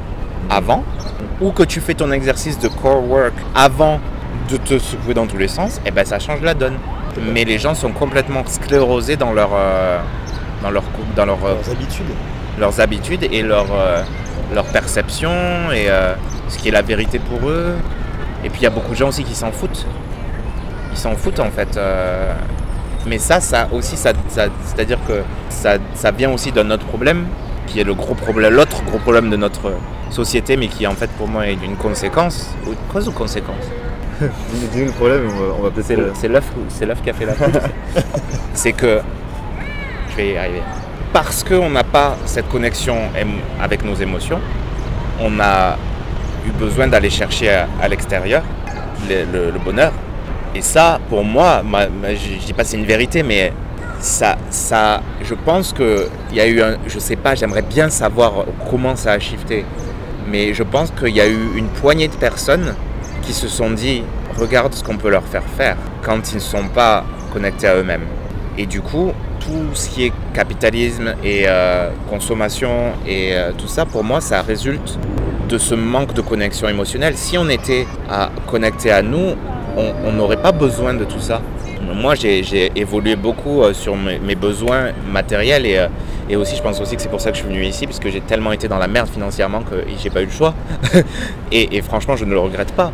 [0.50, 0.82] avant,
[1.40, 4.00] ou que tu fais ton exercice de core work avant
[4.48, 6.74] de te secouer dans tous les sens, et ben ça change la donne.
[7.32, 9.98] Mais les gens sont complètement sclérosés dans leur, euh,
[10.62, 10.84] dans leur,
[11.16, 12.06] dans leur, euh, Leurs habitudes.
[12.58, 14.02] leurs habitudes et leur, euh,
[14.54, 15.30] leur perception
[15.74, 15.88] et
[16.48, 17.74] ce qui est la vérité pour eux.
[18.44, 19.84] Et puis il y a beaucoup de gens aussi qui s'en foutent.
[20.92, 21.78] Ils s'en foutent en fait.
[23.06, 27.26] mais ça, ça aussi, ça, ça- c'est-à-dire que ça, ça vient aussi d'un autre problème,
[27.66, 29.72] qui est le gros problème, l'autre gros problème de notre
[30.11, 32.54] société, mais qui en fait pour moi est d'une conséquence.
[32.66, 33.64] Ou cause ou conséquence
[34.72, 36.12] Dis- le problème, on va, on va peut-être...
[36.14, 37.35] C'est l'œuf qui a fait la
[38.54, 39.00] c'est que
[40.11, 40.62] je vais y arriver.
[41.12, 42.96] Parce qu'on n'a pas cette connexion
[43.61, 44.40] avec nos émotions,
[45.20, 45.76] on a
[46.46, 48.42] eu besoin d'aller chercher à, à l'extérieur
[49.09, 49.92] le, le- le bonheur.
[50.54, 53.52] Et ça, pour moi, ma- ma- je ne dis pas c'est une vérité, mais
[54.00, 58.44] ça, ça, je pense qu'il y a eu un, je sais pas, j'aimerais bien savoir
[58.70, 59.64] comment ça a shifté,
[60.31, 62.74] mais je pense qu'il y a eu une poignée de personnes
[63.29, 64.05] qui se sont dit
[64.38, 68.07] regarde ce qu'on peut leur faire faire quand ils ne sont pas connectés à eux-mêmes.
[68.57, 73.85] Et du coup, tout ce qui est capitalisme et euh, consommation et euh, tout ça,
[73.85, 74.99] pour moi, ça résulte
[75.47, 77.19] de ce manque de connexion émotionnelle.
[77.19, 79.35] Si on était à connecter à nous,
[79.77, 81.43] on n'aurait pas besoin de tout ça.
[81.95, 85.87] Moi, j'ai évolué beaucoup euh, sur mes, besoins matériels et,
[86.31, 87.99] et aussi, je pense aussi que c'est pour ça que je suis venu ici, parce
[87.99, 90.55] que j'ai tellement été dans la merde financièrement que j'ai pas eu le choix.
[91.53, 92.93] et, franchement, je ne le regrette pas,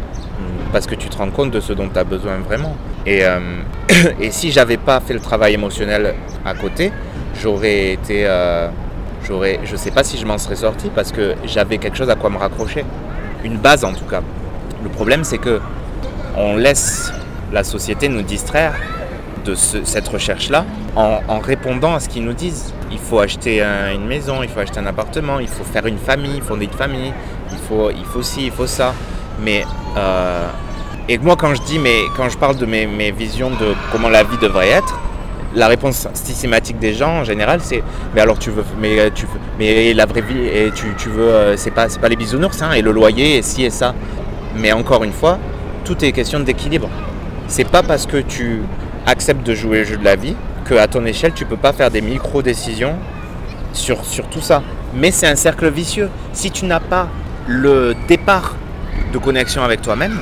[1.05, 2.75] tu te rends compte de ce dont tu as besoin vraiment.
[3.05, 3.39] Et, euh,
[4.21, 6.15] et si j'avais pas fait le travail émotionnel
[6.45, 6.93] à côté,
[7.41, 8.25] j'aurais été.
[8.27, 8.69] euh,
[9.23, 12.31] je sais pas si je m'en serais sorti parce que j'avais quelque chose à quoi
[12.31, 12.85] me raccrocher.
[13.43, 14.23] Une base en tout cas.
[14.83, 15.61] Le problème, c'est que
[16.37, 17.13] on laisse
[17.53, 18.75] la société nous distraire
[19.45, 20.65] de ce- cette recherche-là
[20.97, 22.73] en, répondant à ce qu'ils nous disent.
[22.91, 25.99] Il faut acheter un- une maison, il faut acheter un appartement, il faut faire une
[25.99, 27.13] famille, fonder une famille,
[27.53, 28.95] il faut, il faut ci, il faut ça.
[29.41, 29.65] Mais
[29.97, 30.47] euh,
[31.09, 34.09] et moi quand je dis, mais quand je parle de mes, mes visions de comment
[34.09, 34.99] la vie devrait être,
[35.55, 37.81] la réponse systématique des gens en général c'est
[38.15, 41.29] mais alors tu veux mais tu veux- mais la vraie vie et tu, tu veux
[41.29, 43.95] euh, c'est pas pas les bisounours hein, et le loyer et ci et ça.
[44.57, 45.39] Mais encore une fois
[45.85, 46.89] tout est question d'équilibre.
[47.47, 48.63] C'est pas parce que tu
[49.07, 51.73] acceptes de jouer le jeu de la vie que à ton échelle tu peux pas
[51.73, 52.95] faire des micro décisions
[53.73, 54.63] sur, sur tout ça.
[54.95, 56.09] Mais c'est un cercle vicieux.
[56.33, 57.09] Si tu n'as pas
[57.47, 58.57] le départ
[59.13, 60.19] de connexion avec toi-même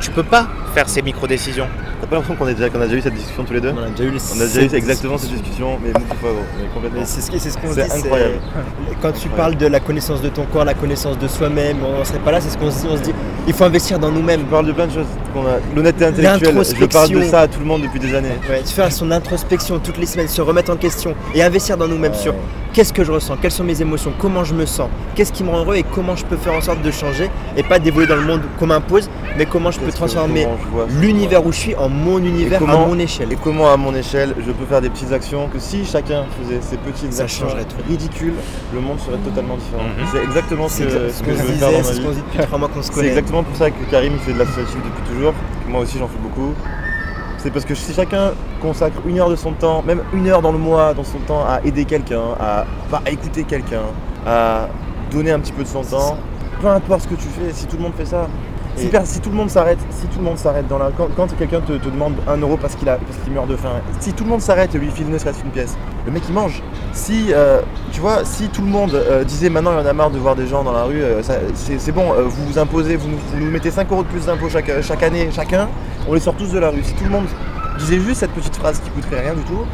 [0.00, 1.66] tu peux pas faire ces micro décisions
[2.00, 3.74] T'as pas l'impression qu'on a, déjà, qu'on a déjà eu cette discussion tous les deux
[3.76, 6.30] On a déjà eu, les- On a déjà eu exactement cette discussion, mais beaucoup fois,
[6.30, 7.02] gros, mais complètement.
[7.04, 7.80] C'est ce qu'on se dit.
[7.80, 8.34] incroyable.
[9.02, 12.04] Quand tu parles de la connaissance de ton corps, la connaissance de soi-même, on ne
[12.04, 12.86] serait pas là, c'est ce qu'on se dit.
[12.88, 13.12] On se dit,
[13.48, 14.42] il faut investir dans nous-mêmes.
[14.46, 15.06] On parle de plein de choses.
[15.74, 18.28] L'honnêteté intellectuelle, je parle de ça à tout le monde depuis des années.
[18.48, 22.14] Ouais, faire son introspection toutes les semaines, se remettre en question et investir dans nous-mêmes
[22.14, 22.34] sur
[22.72, 25.50] qu'est-ce que je ressens, quelles sont mes émotions, comment je me sens, qu'est-ce qui me
[25.50, 28.16] rend heureux et comment je peux faire en sorte de changer et pas d'évoluer dans
[28.16, 30.46] le monde qu'on m'impose, mais comment je peux transformer
[30.90, 33.32] je l'univers où je suis en mon univers, comment- à mon échelle.
[33.32, 36.60] Et comment à mon échelle je peux faire des petites actions que si chacun faisait
[36.60, 37.76] ces petites Ça actions changerait tout.
[37.88, 38.34] ridicules,
[38.74, 39.84] le monde serait totalement différent.
[39.84, 40.06] Mhm.
[40.12, 42.58] C'est exactement ce que, ce je disait, dans c'est ce qu'on se dit depuis trois
[42.58, 43.14] mois qu'on se C'est connaît.
[43.38, 45.34] Exactement pour ça que Karim fait de l'associatif depuis toujours,
[45.68, 46.54] moi aussi j'en fais beaucoup.
[47.38, 50.50] C'est parce que si chacun consacre une heure de son temps, même une heure dans
[50.52, 52.64] le mois, dans son temps, à aider quelqu'un, à
[53.10, 53.82] écouter quelqu'un,
[54.26, 54.68] à
[55.10, 56.18] donner un petit peu de son temps,
[56.60, 58.26] peu importe ce que tu fais, si tout le monde fait ça.
[59.04, 60.90] Si, tout le monde s'arrête, si tout le monde s'arrête dans la.
[60.96, 63.56] Quand, quand quelqu'un te, te demande un euro parce qu'il a parce qu'il meurt de
[63.56, 66.22] faim, si tout le monde s'arrête et lui file ne serait-ce qu'une pièce, le mec
[66.28, 66.62] il mange.
[66.92, 67.60] Si euh,
[67.92, 70.18] tu vois, si tout le monde euh, disait maintenant il y en a marre de
[70.18, 71.22] voir des gens dans la rue, euh,
[71.54, 74.48] c'est bon, vous vous imposez, vous nous, vous nous mettez 5 euros de plus d'impôts
[74.48, 75.68] chaque, chaque année, chacun,
[76.08, 76.82] on les sort tous de la rue.
[76.82, 77.26] Si tout le monde
[77.78, 79.64] disait juste cette petite phrase qui coûterait rien du tout,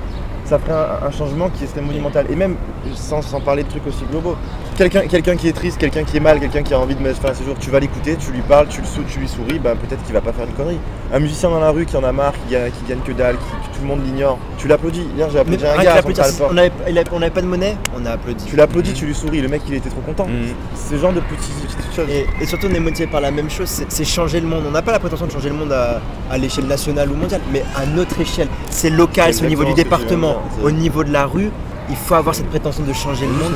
[0.45, 2.27] ça ferait un, un changement qui serait monumental.
[2.31, 2.57] Et même
[2.95, 4.37] sans, sans parler de trucs aussi globaux.
[4.77, 7.21] Quelqu'un quelqu'un qui est triste, quelqu'un qui est mal, quelqu'un qui a envie de mettre
[7.21, 9.29] fin à ses jours, tu vas l'écouter, tu lui parles, tu, le sou- tu lui
[9.29, 10.79] souris, bah, peut-être qu'il va pas faire une connerie.
[11.13, 13.37] Un musicien dans la rue qui en a marre, qui gagne, qui gagne que dalle,
[13.37, 15.07] qui, que tout le monde l'ignore, tu l'applaudis.
[15.17, 16.03] Hier j'ai Mais applaudi un rien gars
[16.51, 18.45] on avait, il avait- on avait pas de monnaie, on a applaudi.
[18.47, 20.25] Tu l'applaudis, tu lui souris, le mec il était trop content.
[20.27, 20.55] Mm.
[20.91, 22.07] Ce genre de petites choses.
[22.11, 24.65] Et, et surtout, on est motivé par la même chose, c'est c'est changer le monde.
[24.67, 26.01] On n'a pas la prétention de changer le monde à,
[26.33, 28.49] à l'échelle nationale ou mondiale, mais à notre échelle.
[28.71, 31.51] C'est local, c'est au niveau du département, c'est- au niveau de la rue.
[31.91, 33.53] Il faut avoir cette prétention de changer le monde.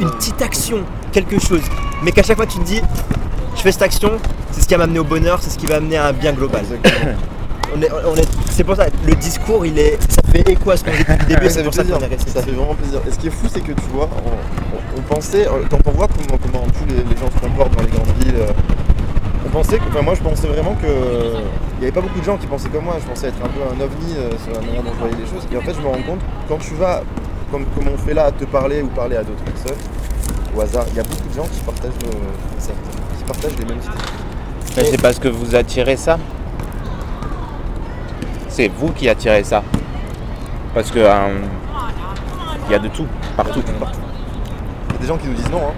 [0.00, 0.78] Une petite action,
[1.12, 1.62] quelque chose.
[2.02, 2.80] Mais qu'à chaque fois, tu te dis,
[3.56, 4.12] je fais cette action,
[4.50, 6.32] c'est ce qui va m'amener au bonheur, c'est ce qui va amener à un bien
[6.32, 6.64] global.
[7.72, 10.76] On est, on est, c'est pour ça, le discours, il est, ça fait écho à
[10.76, 12.30] ce qu'on dit depuis le début, ça c'est fait pour ça plaisir, qu'on est resté.
[12.32, 13.00] ça fait vraiment plaisir.
[13.06, 14.08] Et ce qui est fou, c'est que tu vois,
[14.96, 17.82] on, pensait, euh, quand on voit comment, comment tous les, les gens se comportent dans
[17.82, 18.52] les grandes villes, euh,
[19.46, 20.86] on pensait, que, enfin moi je pensais vraiment que
[21.80, 22.96] il n'y avait pas beaucoup de gens qui pensaient comme moi.
[23.00, 25.24] Je pensais être un peu un ovni euh, sur la manière dont je voyais les
[25.24, 25.48] choses.
[25.50, 27.02] Et en fait, je me rends compte quand tu vas,
[27.50, 29.78] comme, comme on fait là, à te parler ou parler à d'autres personnes,
[30.56, 33.78] au hasard, il y a beaucoup de gens qui partagent, nos- qui partagent les mêmes
[33.78, 34.76] idées.
[34.76, 36.18] Mais c'est parce que vous attirez ça.
[38.48, 39.62] C'est vous qui attirez ça.
[40.74, 41.38] Parce que euh,
[42.68, 43.62] il y a de tout, partout.
[43.80, 43.98] partout.
[44.88, 45.58] Il y a des gens qui nous disent non.
[45.68, 45.72] Hein.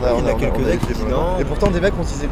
[0.00, 1.38] On a, Il y en on a on quelques-uns écrit qui disent non.
[1.40, 2.28] Et pourtant, des mecs, on se disait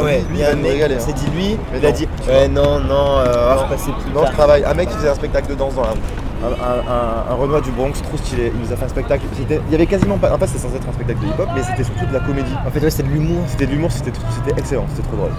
[0.00, 0.98] Ouais, il y a un mec, hein.
[1.00, 3.62] s'est dit lui, Mais il a non, dit ouais non non, euh, Non.
[3.66, 4.34] plus Dans le tard.
[4.36, 5.98] travail, un mec qui faisait un spectacle de danse dans la rue.
[6.42, 8.52] Un, un, Renoir du Bronx, trop stylé.
[8.54, 9.24] Il nous a fait un spectacle.
[9.36, 10.32] C'était- Il y avait quasiment pas.
[10.32, 12.54] En fait, c'était censé être un spectacle de hip-hop, mais c'était surtout de la comédie.
[12.66, 13.42] En fait ouais c'est de l'humour.
[13.48, 14.12] C'était de l'humour, c'était
[14.44, 15.30] c'était excellent, c'était trop drôle.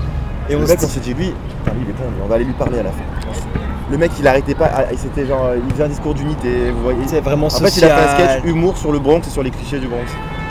[0.50, 1.28] Et on le mec, on s'est dit, lui,
[1.60, 3.04] putain, lui, il est bon, lui, on va aller lui parler à la fin.
[3.92, 4.70] Le mec, il arrêtait pas.
[4.76, 7.00] ah, C'était genre, il faisait un discours d'unité, vous voyez.
[7.08, 7.70] c'est vraiment En social.
[7.70, 9.88] fait, il a fait un sketch humour sur le Bronx et sur les clichés du
[9.88, 10.06] Bronx.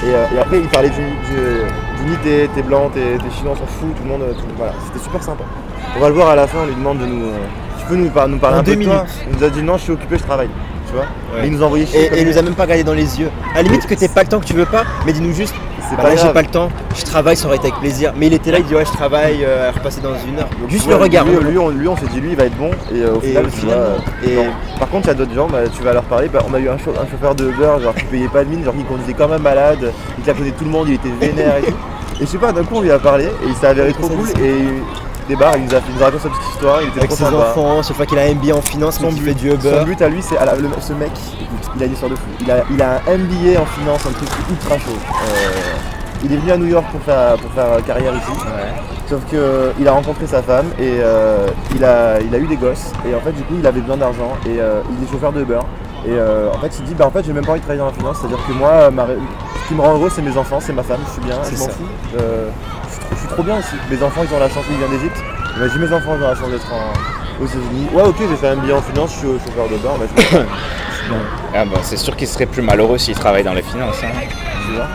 [0.05, 3.59] Et, euh, et après, il parlait d'uni- du- d'unité, t'es blanc, t'es t'es chinois, on
[3.59, 4.23] s'en fout, tout le monde.
[4.23, 5.43] euh, tout- voilà, c'était super sympa.
[5.97, 7.25] On va le voir à la fin, on lui demande de nous.
[7.25, 7.39] euh,
[7.89, 9.09] peux nous, par- nous parler En un peu de toi minutes.
[9.31, 10.49] Il nous a dit non, je suis occupé, je travaille.
[10.87, 11.43] Tu vois Ouais.
[11.43, 12.05] Mais il nous a envoyé chier.
[12.07, 13.31] Et, comme et il nous a même pas regardé dans les yeux.
[13.53, 15.55] À la limite que t'aies pas le temps, que tu veux pas, mais dis-nous juste,
[15.89, 16.33] C'est bah pas là j'ai grave.
[16.33, 18.15] pas le temps, je travaille, ça aurait été avec plaisir.
[18.17, 20.49] Mais il était là, il dit ouais je travaille, euh, à repasser dans une heure.
[20.59, 21.27] Donc, Juste le regard.
[21.27, 22.71] Lui, lui, on, lui, on s'est dit, lui, il va être bon.
[22.91, 24.47] Et euh, au Et final, tu finalement, vois, et- non.
[24.79, 26.29] Par contre, il y a d'autres gens, bah, tu vas leur parler.
[26.33, 28.49] bah, on a eu un, chau- un chauffeur de Uber, genre qui payait pas de
[28.49, 31.59] mine, genre qui conduisait comme un malade, il claquonnait tout le monde, il était vénère
[31.59, 31.77] et tout.
[32.21, 34.09] Et je sais pas, d'un coup, on lui a parlé et il s'est avéré trop
[34.09, 34.29] cool.
[34.43, 34.55] Et
[35.29, 37.17] il il nous a, il nous a raconté sa petite histoire, il était Avec ses
[37.25, 37.37] sympa.
[37.37, 39.55] enfants, cette fois qu'il a un MBA en finance, Son mais but, fait du son
[39.57, 39.85] Uber.
[39.85, 40.37] but à lui, c'est.
[40.39, 41.11] ah le- ce mec,
[41.41, 42.23] écoute, il a une histoire de fou.
[42.41, 44.97] Il a, il a un MBA en finance, un truc ultra chaud.
[44.97, 45.51] Euh,
[46.25, 48.33] il est venu à New York pour faire, pour faire carrière ici.
[49.09, 52.93] Sauf qu'il a rencontré sa femme et euh, il, a, il a eu des gosses.
[53.09, 54.33] Et en fait, du coup, il avait besoin d'argent.
[54.45, 55.61] Et euh, il est chauffeur de Uber.
[56.05, 57.81] Et euh, en fait, il dit bah en fait, j'ai même pas envie de travailler
[57.81, 58.19] dans la finance.
[58.21, 59.17] C'est-à-dire que moi, ma ré-
[59.63, 61.01] ce qui me rend heureux, c'est mes enfants, c'est ma femme.
[61.07, 61.71] Je suis bien, je C'est m'en ça.
[61.73, 62.19] fous.
[62.21, 62.49] Euh,
[63.29, 63.75] trop, bien aussi.
[63.91, 65.17] Mes enfants, ils ont la chance, ils viennent d'Égypte.
[65.57, 67.89] Imagine mes enfants, ils ont la chance d'être en- aux États-Unis.
[67.93, 69.95] Ouais, ok, j'ai fait un billet en finance, je suis chauffeur de bar.
[69.99, 70.45] Bah, je me-
[71.55, 73.97] Ah bah, c'est sûr qu'ils seraient plus malheureux s'ils travaillent dans les finances.
[74.05, 74.09] hein.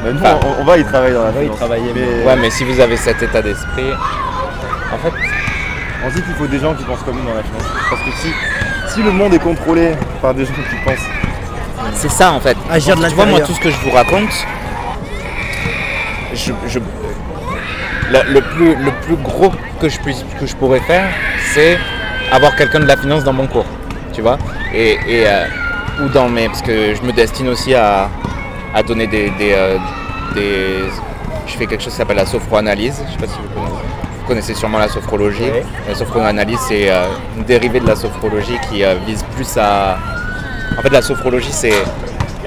[0.03, 1.57] Mais nous, Enfin, on, on va y travailler dans la on va y finance.
[1.57, 3.91] travailler, mais Ouais, mais si vous avez cet état d'esprit,
[4.93, 5.13] en fait,
[6.05, 7.63] on dit qu'il faut des gens qui pensent comme nous dans la finance.
[7.89, 8.27] Parce que si,
[8.93, 10.99] si le monde est contrôlé par des gens qui pensent
[11.95, 12.55] c'est ça en fait.
[12.71, 14.29] Agir de tu vois, moi, tout ce que je vous raconte,
[16.33, 16.79] je, je-
[18.13, 21.05] le, le plus, le plus gros que je, puisse, que je pourrais faire,
[21.53, 21.77] c'est
[22.31, 23.65] avoir quelqu'un de la finance dans mon cours.
[24.13, 24.37] Tu vois
[24.73, 25.45] et, et, euh,
[26.03, 26.47] Ou dans mes.
[26.47, 28.09] Parce que je me destine aussi à,
[28.73, 29.29] à donner des.
[29.39, 29.77] des, euh,
[30.35, 30.85] des-
[31.47, 33.01] je fais quelque chose qui s'appelle la sophroanalyse.
[33.07, 33.83] Je sais pas si vous connaissez.
[34.21, 35.51] Vous connaissez sûrement la sophrologie.
[35.87, 39.97] La sophroanalyse, c'est euh, une dérivée de la sophrologie qui vise plus à.
[40.77, 41.73] En fait, la sophrologie, c'est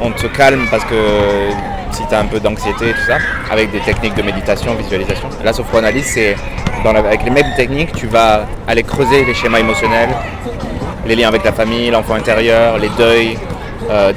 [0.00, 0.94] on te calme parce que
[1.96, 3.16] si tu as un peu d'anxiété et tout ça,
[3.50, 5.28] avec des techniques de méditation, visualisation.
[5.42, 6.36] La sophroanalyse, c'est
[6.84, 10.10] avec les mêmes techniques, tu vas aller creuser les schémas émotionnels,
[11.06, 13.36] les liens avec la famille, l'enfant intérieur, les deuils,
[13.90, 14.12] euh,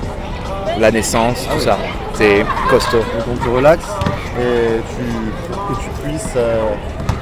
[0.77, 1.77] la naissance, tout ça.
[2.13, 2.97] C'est costaud.
[2.97, 3.87] Donc on te relaxe
[4.39, 5.03] et tu,
[5.67, 6.69] que tu puisses euh,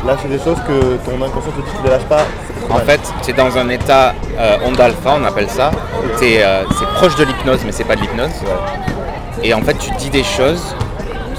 [0.05, 2.25] lâcher des choses que ton inconscient te dit que tu ne lâches pas.
[2.69, 5.71] En fait, tu es dans un état euh, onde alpha, on appelle ça.
[6.43, 8.31] euh, c'est proche de l'hypnose, mais c'est pas de l'hypnose.
[9.43, 10.75] Et en fait, tu dis des choses,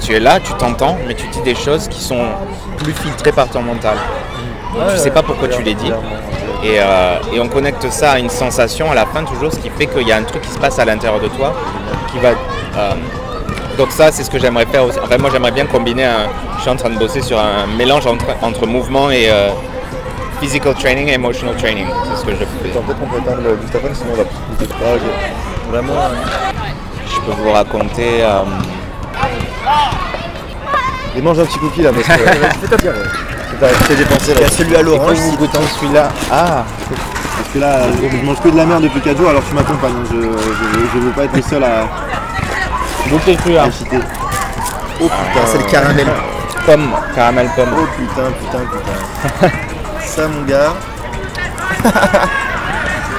[0.01, 2.25] tu es là, tu t'entends, mais tu dis des choses qui sont
[2.77, 3.95] plus filtrées par ton mental.
[4.75, 5.91] Ouais, je sais pas pourquoi tu les dis.
[6.63, 9.69] Et, euh, et on connecte ça à une sensation à la fin toujours, ce qui
[9.69, 11.53] fait qu'il y a un truc qui se passe à l'intérieur de toi
[12.11, 12.29] qui va.
[12.29, 12.93] euh,
[13.77, 14.99] donc ça, c'est ce que j'aimerais faire aussi.
[15.01, 16.03] Enfin, moi, j'aimerais bien combiner.
[16.03, 19.49] Un, je suis en train de bosser sur un mélange entre, entre mouvement et euh,
[20.41, 21.85] physical training et emotional training.
[22.09, 22.45] C'est ce que je fais.
[22.45, 24.67] Peut-être qu'on peut éteindre le dictaphone sinon on va plus.
[24.83, 25.71] Ah.
[25.71, 25.93] Vraiment.
[27.29, 28.23] Euh, peux vous raconter.
[28.23, 28.43] euh,
[31.15, 32.23] Et mange un petit cookie là parce que.
[32.23, 32.91] Fais-toi bien.
[33.59, 34.39] T'as t'as dépensé là.
[34.39, 35.17] Il y a celui à l'orange.
[35.17, 36.09] vous goûtez celui-là.
[36.31, 36.63] Ah
[37.37, 39.93] Parce que là, je mange que de la merde depuis 4 jours alors tu m'accompagnes.
[40.11, 41.83] Je, je, je veux pas être le seul à,
[43.09, 43.63] celui-là.
[43.63, 43.97] à citer.
[45.01, 45.13] Oh putain.
[45.35, 46.07] Ah, c'est le caramel.
[46.65, 47.69] Pomme, caramel pomme.
[47.77, 49.49] Oh putain, putain, putain.
[50.05, 50.73] Ça mon gars.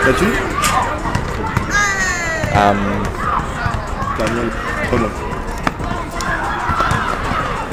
[0.04, 0.24] T'as-tu
[2.56, 2.72] Euh,
[4.20, 4.48] Caramel.
[4.88, 4.98] Trop.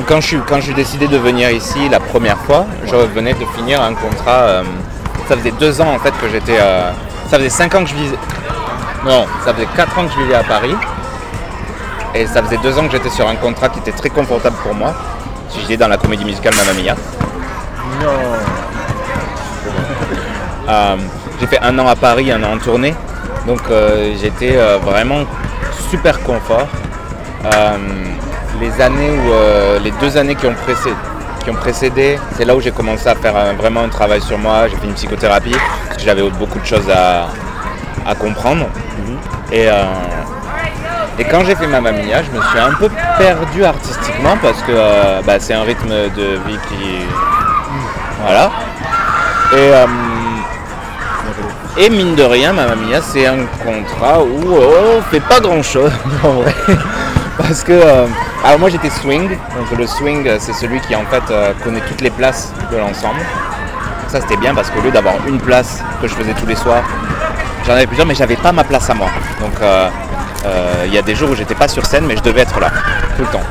[0.08, 3.44] Quand je, suis, quand j'ai décidé de venir ici la première fois, je venais de
[3.58, 4.32] finir un contrat.
[4.44, 4.64] euh,
[5.28, 6.58] ça faisait deux ans en fait que j'étais.
[6.60, 6.92] euh,
[7.30, 8.18] ça faisait cinq ans que je vivais.
[9.06, 10.76] Non, ça faisait quatre ans que je vivais à Paris.
[12.16, 14.74] Et ça faisait deux ans que j'étais sur un contrat qui était très confortable pour
[14.74, 14.94] moi.
[15.60, 16.96] J'étais dans la comédie musicale Mamma Mia.
[18.02, 18.10] Non.
[20.70, 20.96] Euh,
[21.40, 22.96] j'ai fait un an à Paris, un an en tournée.
[23.46, 25.26] Donc euh, j'étais vraiment
[25.90, 26.68] super confort.
[27.46, 27.78] Euh,
[28.60, 30.96] les années où euh, les deux années qui ont précédé,
[31.44, 34.38] qui ont précédé c'est là où j'ai commencé à faire un- vraiment un travail sur
[34.38, 34.68] moi.
[34.70, 35.56] J'ai fait une psychothérapie
[36.04, 37.28] j'avais beaucoup de choses à,
[38.10, 38.66] à comprendre.
[39.52, 39.84] Et, euh,
[41.20, 44.72] et quand j'ai fait Mamma Mia, je me suis un peu perdu artistiquement parce que
[44.72, 47.06] euh, bah, c'est un rythme de vie qui.
[48.24, 48.52] Voilà.
[49.54, 49.86] Et, euh,
[51.80, 55.62] et mine de rien, Mamma Mia, c'est un contrat où euh, on fait pas grand
[55.62, 55.92] chose
[56.24, 56.54] en vrai.
[57.38, 57.72] Parce que.
[57.72, 58.08] euh,
[58.44, 61.24] alors moi j'étais swing, donc le swing euh, c'est celui qui en fait
[61.64, 63.20] connaît toutes les places de l'ensemble.
[64.08, 66.84] Ça c'était bien parce qu'au lieu d'avoir une place que je faisais tous les soirs,
[67.66, 69.10] j'en avais plusieurs mais j'avais pas ma place à moi.
[69.40, 69.54] Donc
[70.86, 72.72] il y a des jours où j'étais pas sur scène mais je devais être là,
[73.18, 73.44] tout le temps.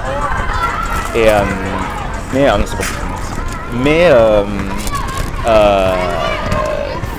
[1.14, 1.26] Et
[2.32, 2.84] mais ah non c'est bon.
[3.84, 4.10] Mais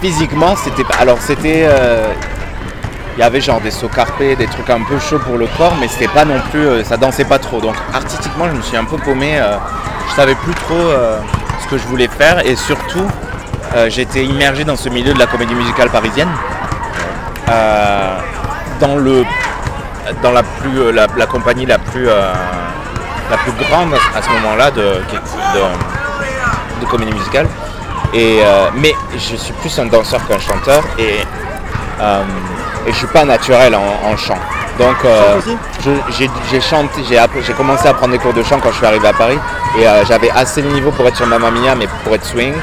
[0.01, 2.13] physiquement c'était alors c'était euh,
[3.17, 5.73] il y avait genre des sauts carpés, des trucs un peu chauds pour le corps,
[5.81, 7.59] mais c'était pas non plus, euh, ça dansait pas trop.
[7.59, 9.39] Donc artistiquement, je me suis un peu paumé.
[9.39, 9.57] euh,
[10.07, 11.19] je savais plus trop euh,
[11.63, 13.05] ce que je voulais faire et surtout,
[13.87, 16.29] j'étais immergé dans ce milieu de la comédie musicale parisienne,
[18.79, 19.25] dans le,
[20.23, 25.01] dans la plus, la, compagnie la plus, la plus grande à ce moment-là de,
[26.81, 27.47] de comédie musicale.
[28.13, 31.19] Et, euh, mais je suis plus un danseur qu'un chanteur et
[31.99, 32.23] euh,
[32.85, 34.37] et je suis pas naturel en, en chant.
[34.79, 35.39] Donc euh,
[36.49, 39.13] j'ai chanté, j'ai commencé à prendre des cours de chant quand je suis arrivé à
[39.13, 39.39] Paris
[39.77, 42.53] et euh, j'avais assez le niveau pour être sur Mamma Mia mais pour être swing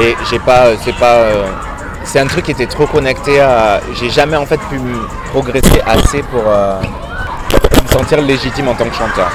[0.00, 1.18] et j'ai pas c'est pas
[2.02, 4.80] c'est un truc qui était trop connecté à j'ai jamais en fait pu
[5.30, 9.30] progresser assez pour me sentir légitime en tant que chanteur.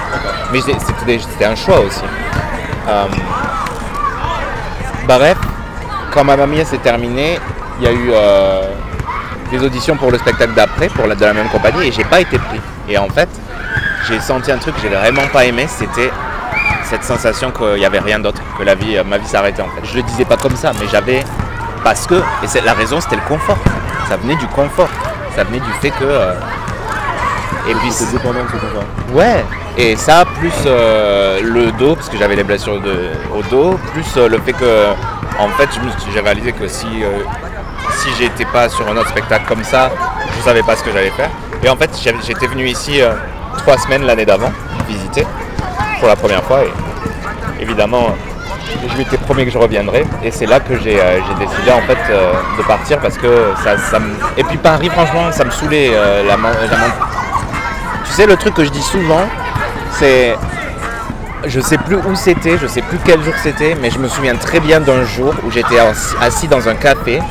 [0.51, 2.03] Mais c'était un choix aussi.
[5.07, 5.37] Bref,
[6.11, 7.39] quand Mamma Mia s'est terminé,
[7.79, 8.63] il y a eu euh,
[9.49, 12.37] des auditions pour le spectacle d'après, pour de la même compagnie, et j'ai pas été
[12.37, 12.59] pris.
[12.89, 13.29] Et en fait,
[14.07, 16.11] j'ai senti un truc que j'ai vraiment pas aimé, c'était
[16.83, 19.69] cette sensation qu'il n'y avait rien d'autre, que la vie, euh, ma vie s'arrêtait en
[19.69, 19.85] fait.
[19.85, 21.23] Je le disais pas comme ça, mais j'avais
[21.83, 23.57] parce que, et la raison, c'était le confort.
[24.09, 24.89] Ça venait du confort.
[25.35, 26.03] Ça venait du fait que.
[26.03, 26.33] euh,
[27.69, 29.13] et puis C'est dépendant de ce qu'on fait.
[29.13, 29.45] Ouais,
[29.77, 34.05] et ça, plus euh, le dos, parce que j'avais des blessures de- au dos, plus
[34.17, 34.87] euh, le fait que,
[35.39, 35.69] en fait,
[36.13, 37.19] j'ai réalisé que si, euh,
[37.99, 39.89] si j'étais pas sur un autre spectacle comme ça,
[40.37, 41.29] je savais pas ce que j'allais faire.
[41.63, 41.89] Et en fait,
[42.25, 43.01] j'étais venu ici
[43.59, 44.51] trois semaines l'année d'avant,
[44.87, 45.25] visiter,
[45.99, 48.15] pour la première fois, et évidemment,
[48.91, 51.97] je m'étais promis que je reviendrais, et c'est là que j'ai euh, décidé en fait
[52.11, 54.09] euh, de partir parce que ça, ça me...
[54.37, 56.77] Et puis Paris, franchement, ça me saoulait euh, la, la
[58.17, 59.25] sais, le truc que je dis souvent,
[59.91, 60.35] c'est.
[61.45, 64.35] Je sais plus où c'était, je sais plus quel jour c'était, mais je me souviens
[64.35, 65.77] très bien d'un jour où j'étais
[66.19, 67.21] assis- dans un café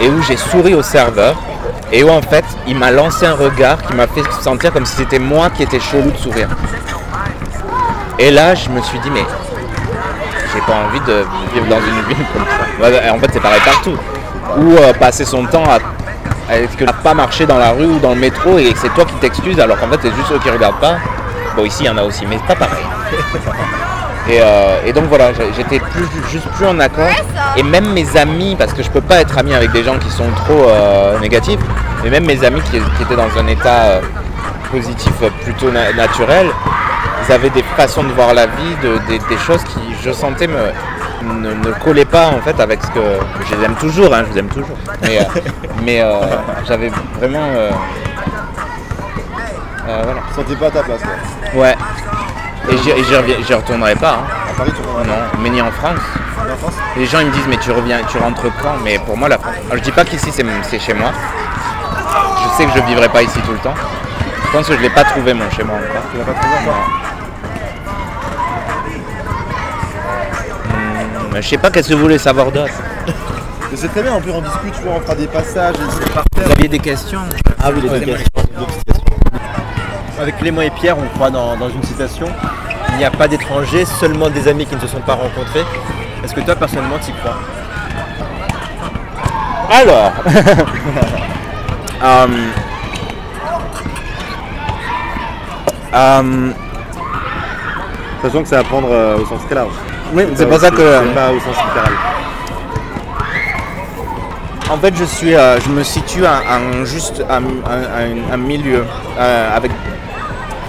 [0.00, 1.36] et où j'ai souri au serveur
[1.92, 4.96] et où en fait il m'a lancé un regard qui m'a fait sentir comme si
[4.96, 6.48] c'était moi qui étais chelou de sourire.
[8.18, 9.24] Et là, je me suis dit, mais
[10.52, 13.14] j'ai pas envie de vivre dans une ville comme ça.
[13.14, 13.96] En fait, c'est pareil partout.
[14.56, 15.78] Ou euh, passer son temps à
[16.50, 19.04] est-ce que tu pas marché dans la rue ou dans le métro et c'est toi
[19.04, 20.96] qui t'excuses alors qu'en fait c'est juste eux qui regardent pas?
[21.56, 22.84] Bon ici il y en a aussi mais c'est pas pareil.
[24.28, 27.08] et, euh, et donc voilà, j'étais plus, juste plus en accord.
[27.56, 30.10] Et même mes amis, parce que je peux pas être ami avec des gens qui
[30.10, 31.58] sont trop euh, négatifs,
[32.02, 34.00] mais même mes amis qui, qui étaient dans un état euh,
[34.70, 35.12] positif
[35.44, 36.46] plutôt na- naturel,
[37.28, 40.46] ils avaient des façons de voir la vie, de- des, des choses qui je sentais
[40.46, 40.72] me,
[41.22, 43.00] ne, ne collaient pas en fait avec ce que
[43.50, 44.76] je les aime toujours, hein, je les aime toujours.
[45.02, 45.40] Mais, euh,
[45.84, 46.12] mais euh,
[46.66, 47.70] j'avais vraiment euh,
[49.88, 50.20] euh, voilà.
[50.34, 51.00] Sentais pas à ta place.
[51.54, 51.74] Ouais.
[52.70, 52.76] Et
[53.44, 54.12] j'y retournerai pas.
[54.20, 54.24] hein.
[54.50, 55.98] À Paris, tu Non, mais ni en France.
[56.38, 58.74] en France Les gens ils me disent mais tu reviens, tu rentres quand?
[58.84, 59.54] Mais pour moi la France.
[59.66, 61.10] Alors, je dis pas qu'ici c'est c'est chez moi.
[62.44, 63.74] Je sais que je vivrai pas ici tout le temps.
[64.46, 66.02] Je pense que je l'ai pas trouvé mon chez moi encore.
[66.12, 66.88] Tu l'as pas trouvé encore?
[71.32, 72.72] Mais je sais pas qu'est-ce que vous voulez savoir d'autre.
[73.74, 76.40] C'est très bien, en plus on discute, tu vois, on fera des passages et c'est
[76.44, 77.20] Vous aviez des questions
[77.62, 78.00] Ah oui, les Ouais.
[78.00, 78.24] deux questions.
[80.20, 82.26] Avec Clément et Pierre, on croit dans, dans une citation
[82.90, 85.64] il n'y a pas d'étrangers, seulement des amis qui ne se sont pas rencontrés.
[86.22, 87.36] Est-ce que toi, personnellement, tu y crois
[89.70, 90.12] Alors.
[92.04, 92.26] Euh,
[95.94, 96.50] euh,
[98.22, 99.70] Sachant que c'est à prendre euh, au sens très large.
[100.14, 100.76] Oui, c'est pour ça que.
[100.76, 101.92] C'est pas au sens littéral.
[104.70, 108.84] En fait, je suis, euh, je me situe à un juste un milieu
[109.18, 109.70] euh, avec.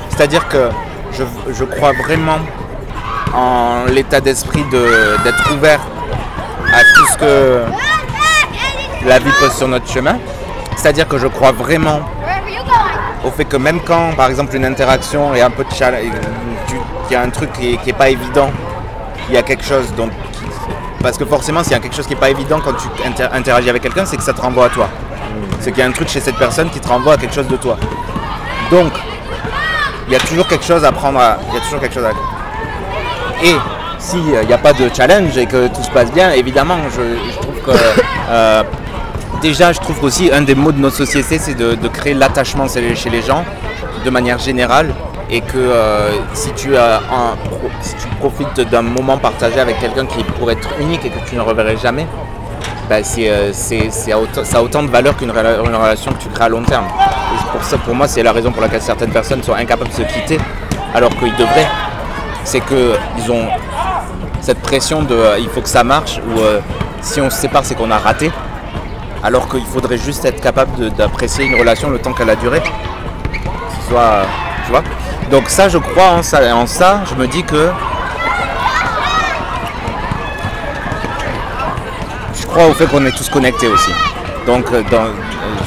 [0.10, 0.70] C'est-à-dire que
[1.14, 1.24] je,
[1.54, 2.40] je crois vraiment
[3.34, 5.80] en l'état d'esprit de- d'être ouvert
[6.74, 7.62] à tout ce que
[9.08, 10.18] la vie pose sur notre chemin.
[10.76, 12.02] C'est-à-dire que je crois vraiment
[13.26, 16.04] au fait que même quand, par exemple, une interaction est un peu de challenge,
[17.10, 18.50] il y a un truc qui est, qui est pas évident,
[19.30, 20.10] il y a quelque chose dont.
[21.02, 23.28] Parce que forcément, s'il y a quelque chose qui est pas évident quand tu inter-
[23.34, 24.90] interagis avec quelqu'un, c'est que ça te renvoie à toi.
[25.60, 27.48] C'est qu'il y a un truc chez cette personne qui te renvoie à quelque chose
[27.48, 27.78] de toi.
[28.72, 28.92] Donc,
[30.08, 31.38] il y a toujours quelque chose à prendre à.
[31.50, 32.12] Il y a toujours quelque chose à.
[33.46, 33.56] Et
[34.00, 37.62] s'il n'y a pas de challenge et que tout se passe bien, évidemment, je, trouve
[37.66, 37.72] que.
[38.30, 38.64] euh,
[39.42, 43.10] déjà, je trouve qu'aussi un des mots de notre société, c'est de, créer l'attachement chez
[43.10, 43.44] les gens
[44.04, 44.94] de manière générale.
[45.36, 46.70] Et que euh, si, tu
[48.20, 51.76] profites d'un moment partagé avec quelqu'un qui pourrait être unique et que tu ne reverrais
[51.76, 52.06] jamais,
[52.88, 56.44] bah, c'est, euh, ça a autant de valeur qu'une rela- une relation que tu crées
[56.46, 56.86] à long terme.
[57.52, 60.04] Pour ça, pour moi, c'est la raison pour laquelle certaines personnes sont incapables de se
[60.04, 60.38] quitter
[60.94, 61.68] alors qu'ils devraient.
[62.44, 63.48] C'est qu'ils ont
[64.40, 66.42] cette pression de euh, il faut que ça marche ou
[67.02, 68.32] si on se sépare, c'est qu'on a raté.
[69.24, 72.62] Alors qu'il faudrait juste être capable d'apprécier une relation le temps qu'elle a duré.
[73.88, 74.84] Tu vois?
[75.32, 76.44] Donc ça, je crois en ça.
[76.44, 77.72] Et en ça, je me dis que
[82.40, 83.92] je crois au fait qu'on est tous connectés aussi.
[84.46, 85.14] Donc euh, dans- euh,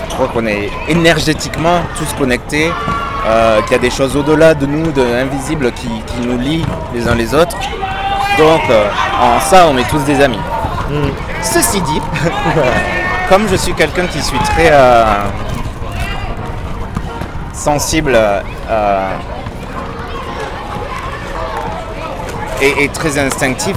[0.09, 2.71] je crois qu'on est énergétiquement tous connectés,
[3.27, 6.65] euh, qu'il y a des choses au-delà de nous, de invisibles, qui, qui nous lient
[6.95, 7.57] les uns les autres.
[8.39, 8.89] Donc euh,
[9.21, 10.39] en ça, on est tous des amis.
[11.43, 12.01] Ceci dit,
[13.29, 15.05] comme je suis quelqu'un qui suis très euh,
[17.53, 18.17] sensible
[22.63, 23.77] et, très instinctif,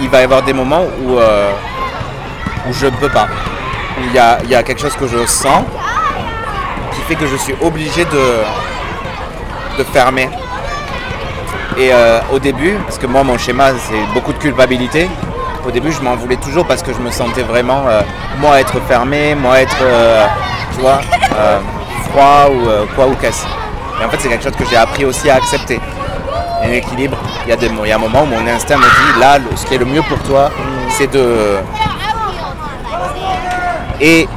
[0.00, 1.50] il, va y avoir des moments où, euh,
[2.70, 3.28] je ne peux pas.
[4.04, 5.64] Il y, a, quelque chose que je sens
[6.92, 10.28] qui fait que je suis obligé de, fermer.
[11.76, 15.08] Et euh, au début, parce que moi mon schéma c'est beaucoup de culpabilité,
[15.66, 18.02] au début je m'en voulais toujours parce que je me sentais vraiment, euh,
[18.38, 19.76] moi être fermé, moi être
[20.74, 21.00] tu vois,
[22.10, 23.46] froid ou quoi ou cassé.
[24.00, 25.80] Et en fait, c'est quelque chose que j'ai appris aussi à accepter.
[26.62, 27.16] Il y a un équilibre.
[27.44, 29.78] Il y a, des, il moment où mon instinct me dit là, ce qui est
[29.78, 30.50] le mieux pour toi,
[30.90, 31.58] c'est de.
[34.00, 34.28] Et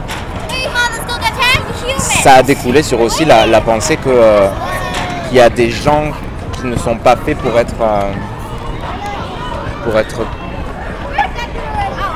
[2.26, 4.47] ça a découlé sur aussi la, pensée que euh,
[5.28, 6.05] qu'il y a des gens
[6.53, 8.11] qui ne sont pas faits pour être euh,
[9.84, 10.21] pour être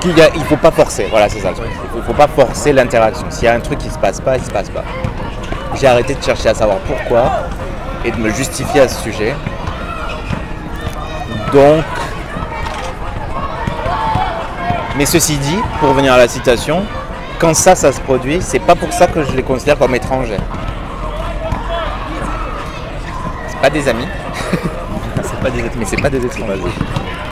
[0.01, 3.43] qu'il il faut pas forcer voilà c'est ça il faut, faut pas forcer l'interaction s'il
[3.43, 4.83] y a un truc qui se passe pas il se passe pas
[5.79, 7.31] j'ai arrêté de chercher à savoir pourquoi
[8.03, 9.35] et de me justifier à ce sujet
[11.53, 11.83] donc
[14.97, 16.85] mais ceci dit pour revenir à la citation
[17.39, 20.35] quand ça, ça se produit, c'est pas pour ça que je les considère comme étrangers.
[23.47, 24.07] C'est pas des amis,
[25.23, 26.61] C'est pas des mais c'est pas des étrangers.